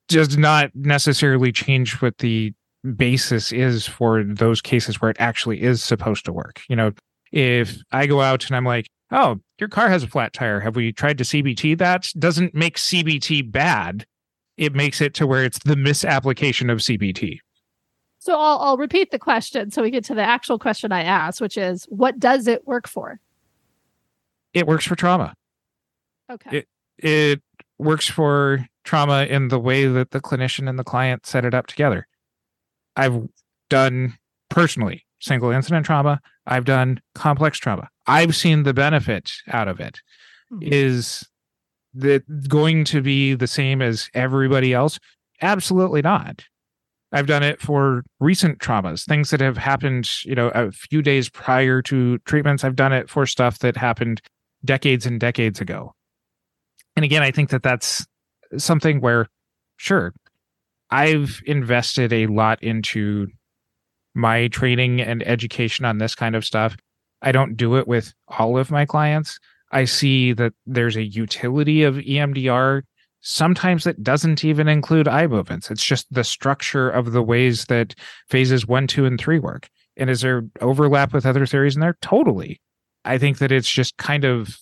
does 0.09 0.37
not 0.37 0.71
necessarily 0.75 1.53
change 1.53 2.03
what 2.03 2.19
the 2.19 2.53
basis 2.97 3.53
is 3.53 3.87
for 3.87 4.25
those 4.25 4.61
cases 4.61 5.01
where 5.01 5.11
it 5.11 5.17
actually 5.21 5.63
is 5.63 5.83
supposed 5.83 6.25
to 6.25 6.33
work. 6.33 6.61
You 6.69 6.77
know, 6.77 6.93
if 7.31 7.79
I 7.93 8.07
go 8.07 8.21
out 8.21 8.47
and 8.47 8.57
I'm 8.57 8.65
like, 8.65 8.89
oh, 9.11 9.41
your 9.59 9.69
car 9.69 9.89
has 9.89 10.03
a 10.03 10.09
flat 10.09 10.33
tire. 10.33 10.61
Have 10.61 10.77
we 10.77 10.93
tried 10.93 11.19
to 11.19 11.25
CBT 11.25 11.79
that? 11.79 12.09
Doesn't 12.19 12.55
make 12.55 12.77
CBT 12.77 13.51
bad. 13.51 14.07
It 14.63 14.75
makes 14.75 15.01
it 15.01 15.15
to 15.15 15.27
where 15.27 15.45
it's 15.45 15.59
the 15.61 15.77
misapplication 15.77 16.71
of 16.71 16.79
CBT. 16.79 17.39
So 18.19 18.39
I'll, 18.39 18.59
I'll 18.59 18.77
repeat 18.77 19.11
the 19.11 19.19
question 19.19 19.71
so 19.73 19.83
we 19.83 19.91
get 19.91 20.05
to 20.05 20.15
the 20.15 20.23
actual 20.23 20.59
question 20.59 20.93
I 20.93 21.03
asked, 21.03 21.41
which 21.41 21.57
is 21.57 21.85
what 21.89 22.21
does 22.21 22.47
it 22.47 22.67
work 22.67 22.87
for? 22.87 23.19
it 24.55 24.67
works 24.67 24.85
for 24.85 24.97
trauma. 24.97 25.35
Okay. 26.31 26.59
It 26.59 26.69
it 26.99 27.43
works 27.79 28.09
for 28.09 28.67
trauma 28.85 29.25
in 29.25 29.49
the 29.49 29.59
way 29.59 29.87
that 29.87 30.11
the 30.11 30.21
clinician 30.21 30.69
and 30.69 30.79
the 30.79 30.85
client 30.85 31.27
set 31.27 31.45
it 31.45 31.55
up 31.55 31.67
together. 31.67 32.07
I've 32.97 33.27
done 33.69 34.19
personally 34.49 35.05
single 35.21 35.51
incident 35.51 35.87
trauma. 35.87 36.21
I've 36.47 36.65
done 36.65 37.01
complex 37.15 37.59
trauma. 37.59 37.89
I've 38.07 38.37
seen 38.37 38.65
the 38.65 38.75
benefit 38.75 39.33
out 39.49 39.69
of 39.69 39.81
it. 39.81 40.01
Mm-hmm. 40.53 40.69
Is 40.73 41.27
that 41.95 42.49
going 42.49 42.85
to 42.87 43.03
be 43.03 43.35
the 43.35 43.47
same 43.47 43.83
as 43.83 44.09
everybody 44.15 44.73
else? 44.73 44.99
Absolutely 45.41 46.03
not. 46.03 46.45
I've 47.13 47.27
done 47.27 47.43
it 47.43 47.61
for 47.61 48.05
recent 48.21 48.59
traumas, 48.59 49.05
things 49.05 49.31
that 49.31 49.41
have 49.41 49.59
happened, 49.59 50.09
you 50.25 50.35
know, 50.35 50.49
a 50.55 50.73
few 50.73 51.03
days 51.03 51.29
prior 51.29 51.83
to 51.83 52.19
treatments. 52.21 52.65
I've 52.65 52.77
done 52.77 52.93
it 52.93 53.11
for 53.11 53.27
stuff 53.27 53.59
that 53.59 53.77
happened 53.77 54.23
decades 54.65 55.05
and 55.05 55.21
decades 55.21 55.61
ago. 55.61 55.93
And 56.97 57.05
again, 57.05 57.23
I 57.23 57.31
think 57.31 57.51
that 57.51 57.63
that's 57.63 58.07
something 58.57 59.01
where, 59.01 59.27
sure, 59.77 60.15
I've 60.91 61.41
invested 61.45 62.13
a 62.13 62.27
lot 62.29 62.63
into 62.63 63.29
my 64.15 64.49
training 64.49 65.01
and 65.01 65.27
education 65.27 65.85
on 65.85 65.99
this 65.99 66.15
kind 66.15 66.37
of 66.37 66.45
stuff. 66.45 66.77
I 67.21 67.33
don't 67.33 67.57
do 67.57 67.77
it 67.77 67.87
with 67.87 68.15
all 68.29 68.59
of 68.59 68.71
my 68.71 68.85
clients. 68.85 69.39
I 69.73 69.85
see 69.87 70.33
that 70.35 70.53
there's 70.67 70.97
a 70.97 71.03
utility 71.03 71.83
of 71.83 71.97
EMDR. 71.97 72.83
Sometimes 73.21 73.87
it 73.87 74.03
doesn't 74.03 74.45
even 74.45 74.69
include 74.69 75.09
eye 75.09 75.27
movements. 75.27 75.71
It's 75.71 75.85
just 75.85 76.07
the 76.13 76.25
structure 76.25 76.91
of 76.91 77.13
the 77.13 77.23
ways 77.23 77.67
that 77.67 77.95
phases 78.29 78.67
one, 78.67 78.87
two, 78.87 79.07
and 79.07 79.19
three 79.19 79.39
work. 79.39 79.69
And 79.97 80.11
is 80.11 80.21
there 80.21 80.45
overlap 80.61 81.13
with 81.13 81.27
other 81.27 81.47
theories 81.47 81.75
in 81.75 81.81
there? 81.81 81.97
Totally. 82.03 82.61
I 83.05 83.19
think 83.19 83.39
that 83.39 83.53
it's 83.53 83.71
just 83.71 83.97
kind 83.97 84.25
of 84.25 84.59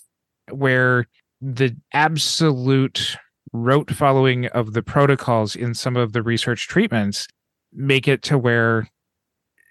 where 0.51 1.07
the 1.41 1.77
absolute 1.93 3.17
rote 3.53 3.91
following 3.91 4.47
of 4.47 4.73
the 4.75 4.83
protocols 4.83 5.57
in 5.57 5.75
some 5.75 5.97
of 5.97 6.13
the 6.13 6.23
research 6.23 6.69
treatments 6.69 7.27
make 7.73 8.07
it 8.07 8.23
to 8.23 8.39
where 8.39 8.89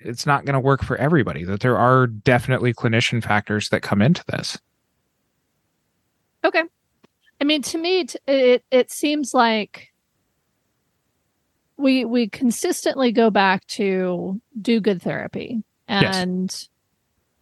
it's 0.02 0.26
not 0.26 0.46
going 0.46 0.54
to 0.54 0.60
work 0.60 0.84
for 0.84 0.98
everybody 0.98 1.44
that 1.44 1.60
there 1.60 1.78
are 1.78 2.08
definitely 2.08 2.74
clinician 2.74 3.24
factors 3.24 3.70
that 3.70 3.82
come 3.82 4.02
into 4.02 4.24
this 4.28 4.58
okay 6.44 6.64
i 7.42 7.44
mean 7.44 7.62
to 7.62 7.78
me 7.78 8.06
it 8.28 8.64
it 8.72 8.92
seems 8.92 9.34
like 9.34 9.92
we 11.78 12.06
we 12.06 12.28
consistently 12.28 13.12
go 13.12 13.30
back 13.30 13.66
to 13.68 14.40
do 14.62 14.80
good 14.80 15.02
therapy 15.02 15.64
and 15.88 16.52
yes 16.52 16.70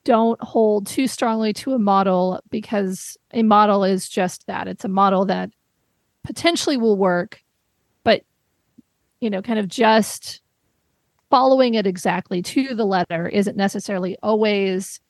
don't 0.07 0.41
hold 0.41 0.87
too 0.87 1.05
strongly 1.05 1.51
to 1.51 1.73
a 1.73 1.79
model 1.79 2.39
because 2.49 3.17
a 3.33 3.43
model 3.43 3.83
is 3.83 4.07
just 4.07 4.47
that. 4.47 4.65
It's 4.65 4.85
a 4.85 4.87
model 4.87 5.25
that 5.25 5.49
potentially 6.23 6.77
will 6.77 6.95
work, 6.95 7.41
but 8.05 8.23
you 9.19 9.29
know, 9.29 9.41
kind 9.41 9.59
of 9.59 9.67
just 9.67 10.41
following 11.29 11.73
it 11.73 11.85
exactly 11.85 12.41
to 12.41 12.73
the 12.73 12.85
letter 12.85 13.27
isn't 13.27 13.57
necessarily 13.57 14.15
always 14.23 15.01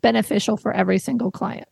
beneficial 0.00 0.56
for 0.56 0.72
every 0.72 1.00
single 1.00 1.32
client. 1.32 1.66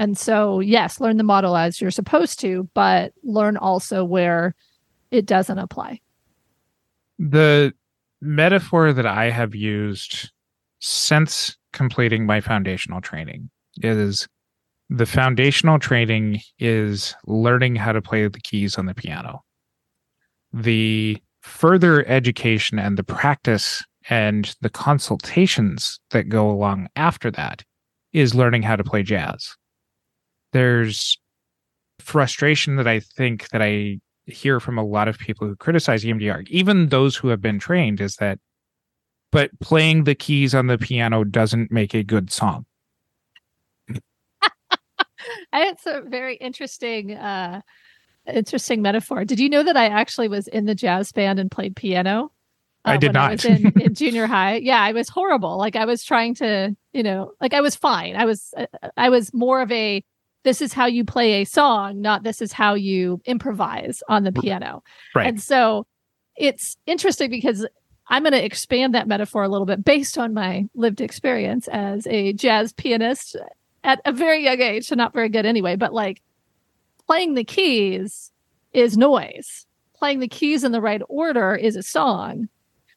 And 0.00 0.16
so, 0.16 0.60
yes, 0.60 0.98
learn 0.98 1.18
the 1.18 1.22
model 1.22 1.58
as 1.58 1.78
you're 1.78 1.90
supposed 1.90 2.40
to, 2.40 2.66
but 2.72 3.12
learn 3.22 3.58
also 3.58 4.02
where 4.02 4.54
it 5.10 5.26
doesn't 5.26 5.58
apply. 5.58 6.00
The 7.18 7.74
metaphor 8.22 8.94
that 8.94 9.04
I 9.04 9.28
have 9.28 9.54
used 9.54 10.30
since 10.78 11.54
completing 11.74 12.24
my 12.24 12.40
foundational 12.40 13.02
training 13.02 13.50
is 13.82 14.26
the 14.88 15.04
foundational 15.04 15.78
training 15.78 16.40
is 16.58 17.14
learning 17.26 17.76
how 17.76 17.92
to 17.92 18.00
play 18.00 18.26
the 18.26 18.40
keys 18.40 18.78
on 18.78 18.86
the 18.86 18.94
piano. 18.94 19.42
The 20.50 21.18
further 21.42 22.08
education 22.08 22.78
and 22.78 22.96
the 22.96 23.04
practice 23.04 23.84
and 24.08 24.56
the 24.62 24.70
consultations 24.70 26.00
that 26.08 26.30
go 26.30 26.50
along 26.50 26.88
after 26.96 27.30
that 27.32 27.64
is 28.14 28.34
learning 28.34 28.62
how 28.62 28.76
to 28.76 28.82
play 28.82 29.02
jazz. 29.02 29.56
There's 30.52 31.18
frustration 31.98 32.76
that 32.76 32.86
I 32.86 33.00
think 33.00 33.48
that 33.50 33.62
I 33.62 34.00
hear 34.26 34.60
from 34.60 34.78
a 34.78 34.84
lot 34.84 35.08
of 35.08 35.18
people 35.18 35.46
who 35.46 35.56
criticize 35.56 36.04
EMDR, 36.04 36.46
even 36.48 36.88
those 36.88 37.16
who 37.16 37.28
have 37.28 37.40
been 37.40 37.58
trained, 37.58 38.00
is 38.00 38.16
that 38.16 38.38
but 39.32 39.50
playing 39.60 40.04
the 40.04 40.14
keys 40.14 40.54
on 40.54 40.66
the 40.66 40.78
piano 40.78 41.22
doesn't 41.24 41.70
make 41.70 41.94
a 41.94 42.02
good 42.02 42.30
song. 42.30 42.66
It's 45.52 45.86
a 45.86 46.00
very 46.00 46.36
interesting 46.36 47.12
uh 47.12 47.60
interesting 48.32 48.82
metaphor. 48.82 49.24
Did 49.24 49.40
you 49.40 49.48
know 49.48 49.62
that 49.62 49.76
I 49.76 49.86
actually 49.86 50.28
was 50.28 50.48
in 50.48 50.66
the 50.66 50.74
jazz 50.74 51.12
band 51.12 51.38
and 51.38 51.50
played 51.50 51.76
piano? 51.76 52.32
I 52.84 52.96
did 52.96 53.12
not. 53.12 53.30
I 53.30 53.32
was 53.32 53.44
in, 53.44 53.80
in 53.80 53.94
junior 54.02 54.26
high. 54.26 54.56
Yeah, 54.56 54.80
I 54.80 54.92
was 54.92 55.08
horrible. 55.08 55.58
Like 55.58 55.76
I 55.76 55.84
was 55.84 56.02
trying 56.02 56.34
to, 56.36 56.74
you 56.92 57.02
know, 57.02 57.32
like 57.40 57.52
I 57.52 57.60
was 57.60 57.76
fine. 57.76 58.16
I 58.16 58.24
was, 58.24 58.54
uh, 58.56 58.66
I 58.96 59.10
was 59.10 59.34
more 59.34 59.60
of 59.60 59.70
a, 59.70 60.02
this 60.42 60.62
is 60.62 60.72
how 60.72 60.86
you 60.86 61.04
play 61.04 61.42
a 61.42 61.44
song, 61.44 62.00
not 62.00 62.22
this 62.22 62.40
is 62.40 62.52
how 62.52 62.74
you 62.74 63.20
improvise 63.24 64.02
on 64.08 64.24
the 64.24 64.32
piano. 64.32 64.82
Right. 65.14 65.26
And 65.26 65.40
so 65.40 65.86
it's 66.36 66.76
interesting 66.86 67.30
because 67.30 67.66
I'm 68.08 68.22
going 68.22 68.32
to 68.32 68.44
expand 68.44 68.94
that 68.94 69.06
metaphor 69.06 69.42
a 69.42 69.48
little 69.48 69.66
bit 69.66 69.84
based 69.84 70.18
on 70.18 70.34
my 70.34 70.66
lived 70.74 71.00
experience 71.00 71.68
as 71.68 72.06
a 72.06 72.32
jazz 72.32 72.72
pianist 72.72 73.36
at 73.84 74.00
a 74.04 74.12
very 74.12 74.44
young 74.44 74.60
age, 74.60 74.86
so 74.86 74.94
not 74.94 75.12
very 75.12 75.28
good 75.28 75.46
anyway, 75.46 75.76
but 75.76 75.92
like 75.94 76.20
playing 77.06 77.34
the 77.34 77.44
keys 77.44 78.32
is 78.72 78.96
noise. 78.96 79.66
Playing 79.94 80.20
the 80.20 80.28
keys 80.28 80.64
in 80.64 80.72
the 80.72 80.80
right 80.80 81.02
order 81.08 81.54
is 81.54 81.76
a 81.76 81.82
song 81.82 82.48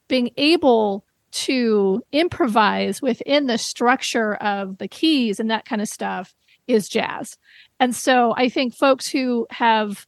being 0.08 0.32
able 0.38 1.06
to 1.32 2.02
improvise 2.12 3.02
within 3.02 3.48
the 3.48 3.58
structure 3.58 4.36
of 4.36 4.78
the 4.78 4.88
keys 4.88 5.40
and 5.40 5.50
that 5.50 5.66
kind 5.66 5.82
of 5.82 5.88
stuff 5.88 6.34
is 6.68 6.88
jazz. 6.88 7.38
And 7.80 7.96
so 7.96 8.34
I 8.38 8.50
think 8.50 8.74
folks 8.74 9.08
who 9.08 9.48
have 9.50 10.08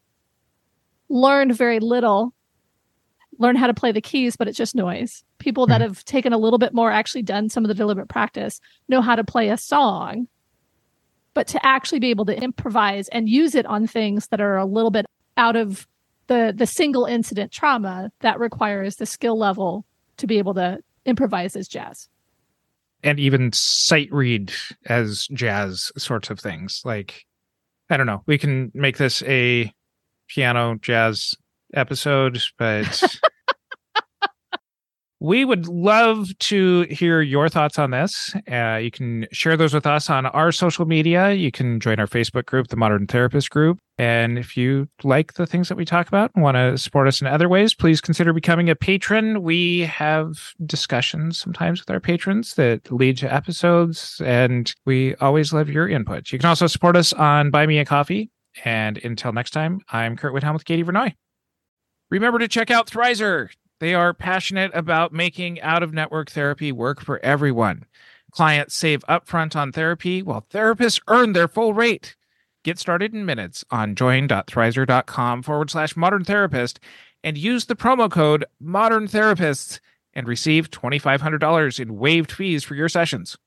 learned 1.09 1.55
very 1.55 1.79
little 1.79 2.33
learn 3.37 3.55
how 3.55 3.67
to 3.67 3.73
play 3.73 3.91
the 3.91 4.01
keys, 4.01 4.35
but 4.35 4.47
it's 4.47 4.57
just 4.57 4.75
noise. 4.75 5.23
People 5.39 5.67
that 5.67 5.81
mm-hmm. 5.81 5.89
have 5.89 6.05
taken 6.05 6.31
a 6.33 6.37
little 6.37 6.59
bit 6.59 6.73
more, 6.73 6.89
actually 6.91 7.21
done 7.21 7.49
some 7.49 7.63
of 7.63 7.67
the 7.67 7.73
deliberate 7.73 8.07
practice, 8.07 8.61
know 8.87 9.01
how 9.01 9.15
to 9.15 9.23
play 9.23 9.49
a 9.49 9.57
song. 9.57 10.27
But 11.33 11.47
to 11.47 11.65
actually 11.65 11.99
be 11.99 12.11
able 12.11 12.25
to 12.25 12.41
improvise 12.41 13.09
and 13.09 13.27
use 13.27 13.55
it 13.55 13.65
on 13.65 13.87
things 13.87 14.27
that 14.27 14.39
are 14.39 14.55
a 14.55 14.65
little 14.65 14.91
bit 14.91 15.05
out 15.35 15.57
of 15.57 15.85
the 16.27 16.53
the 16.55 16.65
single 16.65 17.05
incident 17.05 17.51
trauma 17.51 18.09
that 18.21 18.39
requires 18.39 18.95
the 18.95 19.05
skill 19.05 19.37
level 19.37 19.85
to 20.17 20.27
be 20.27 20.37
able 20.37 20.53
to 20.53 20.79
improvise 21.05 21.55
as 21.55 21.67
jazz 21.67 22.07
and 23.05 23.19
even 23.19 23.53
sight 23.53 24.09
read 24.11 24.51
as 24.87 25.27
jazz 25.27 25.91
sorts 25.97 26.29
of 26.29 26.39
things. 26.39 26.81
Like 26.83 27.25
i 27.89 27.97
don't 27.97 28.07
know 28.07 28.23
we 28.25 28.37
can 28.37 28.71
make 28.73 28.97
this 28.97 29.21
a 29.23 29.71
piano 30.27 30.75
jazz 30.81 31.35
episode 31.73 32.41
but 32.57 33.03
we 35.25 35.43
would 35.43 35.67
love 35.67 36.29
to 36.37 36.81
hear 36.83 37.19
your 37.19 37.49
thoughts 37.49 37.79
on 37.79 37.89
this. 37.89 38.35
Uh, 38.51 38.75
you 38.75 38.91
can 38.91 39.25
share 39.31 39.57
those 39.57 39.73
with 39.73 39.87
us 39.87 40.07
on 40.07 40.27
our 40.27 40.51
social 40.51 40.85
media. 40.85 41.31
You 41.31 41.51
can 41.51 41.79
join 41.79 41.99
our 41.99 42.05
Facebook 42.05 42.45
group, 42.45 42.67
the 42.67 42.75
Modern 42.75 43.07
Therapist 43.07 43.49
Group. 43.49 43.79
And 43.97 44.37
if 44.37 44.55
you 44.55 44.87
like 45.03 45.33
the 45.33 45.47
things 45.47 45.67
that 45.67 45.77
we 45.77 45.83
talk 45.83 46.07
about 46.07 46.29
and 46.35 46.43
want 46.43 46.57
to 46.57 46.77
support 46.77 47.07
us 47.07 47.21
in 47.21 47.27
other 47.27 47.49
ways, 47.49 47.73
please 47.73 48.01
consider 48.01 48.33
becoming 48.33 48.69
a 48.69 48.75
patron. 48.75 49.41
We 49.41 49.79
have 49.81 50.53
discussions 50.63 51.39
sometimes 51.39 51.81
with 51.81 51.89
our 51.89 51.99
patrons 51.99 52.53
that 52.53 52.91
lead 52.91 53.17
to 53.17 53.33
episodes, 53.33 54.21
and 54.23 54.71
we 54.85 55.15
always 55.15 55.51
love 55.51 55.69
your 55.69 55.89
input. 55.89 56.31
You 56.31 56.37
can 56.37 56.49
also 56.49 56.67
support 56.67 56.95
us 56.95 57.13
on 57.13 57.49
Buy 57.49 57.65
Me 57.65 57.79
a 57.79 57.85
Coffee. 57.85 58.29
And 58.63 58.99
until 58.99 59.33
next 59.33 59.51
time, 59.51 59.81
I'm 59.89 60.17
Curt 60.17 60.35
Widhelm 60.35 60.53
with 60.53 60.65
Katie 60.65 60.83
Vernoy. 60.83 61.13
Remember 62.11 62.37
to 62.37 62.47
check 62.47 62.69
out 62.69 62.87
Thrizer. 62.87 63.49
They 63.79 63.93
are 63.93 64.13
passionate 64.13 64.71
about 64.73 65.13
making 65.13 65.61
out 65.61 65.83
of 65.83 65.93
network 65.93 66.31
therapy 66.31 66.71
work 66.71 67.01
for 67.01 67.19
everyone. 67.23 67.85
Clients 68.31 68.75
save 68.75 69.01
upfront 69.09 69.55
on 69.55 69.71
therapy 69.71 70.21
while 70.21 70.45
therapists 70.51 71.01
earn 71.07 71.33
their 71.33 71.47
full 71.47 71.73
rate. 71.73 72.15
Get 72.63 72.79
started 72.79 73.13
in 73.13 73.25
minutes 73.25 73.63
on 73.69 73.95
join.thrizer.com 73.95 75.43
forward 75.43 75.69
slash 75.69 75.95
modern 75.95 76.23
therapist 76.23 76.79
and 77.23 77.37
use 77.37 77.65
the 77.65 77.75
promo 77.75 78.09
code 78.09 78.45
modern 78.59 79.07
therapists 79.07 79.79
and 80.13 80.27
receive 80.27 80.71
$2,500 80.71 81.79
in 81.79 81.97
waived 81.97 82.31
fees 82.31 82.63
for 82.63 82.75
your 82.75 82.89
sessions. 82.89 83.37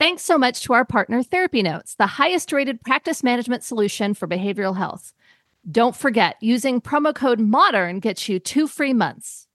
Thanks 0.00 0.22
so 0.22 0.36
much 0.36 0.62
to 0.62 0.72
our 0.72 0.84
partner, 0.84 1.22
Therapy 1.22 1.62
Notes, 1.62 1.94
the 1.94 2.06
highest 2.08 2.50
rated 2.50 2.80
practice 2.80 3.22
management 3.22 3.62
solution 3.62 4.14
for 4.14 4.26
behavioral 4.26 4.76
health. 4.76 5.12
Don't 5.70 5.94
forget, 5.94 6.34
using 6.40 6.80
promo 6.80 7.14
code 7.14 7.38
MODERN 7.38 8.00
gets 8.00 8.28
you 8.28 8.40
two 8.40 8.66
free 8.66 8.92
months. 8.92 9.46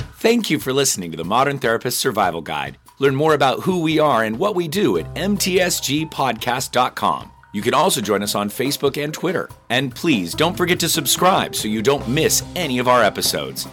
Thank 0.00 0.48
you 0.48 0.60
for 0.60 0.72
listening 0.72 1.10
to 1.10 1.16
the 1.16 1.24
Modern 1.24 1.58
Therapist 1.58 1.98
Survival 1.98 2.40
Guide. 2.40 2.78
Learn 3.00 3.16
more 3.16 3.34
about 3.34 3.58
who 3.60 3.82
we 3.82 3.98
are 3.98 4.22
and 4.22 4.38
what 4.38 4.54
we 4.54 4.68
do 4.68 4.96
at 4.98 5.12
mtsgpodcast.com. 5.14 7.32
You 7.52 7.62
can 7.62 7.74
also 7.74 8.00
join 8.00 8.22
us 8.22 8.36
on 8.36 8.48
Facebook 8.48 9.02
and 9.02 9.12
Twitter. 9.12 9.48
And 9.70 9.92
please 9.94 10.34
don't 10.34 10.56
forget 10.56 10.80
to 10.80 10.88
subscribe 10.88 11.54
so 11.54 11.68
you 11.68 11.82
don't 11.82 12.08
miss 12.08 12.42
any 12.54 12.78
of 12.78 12.88
our 12.88 13.02
episodes. 13.02 13.68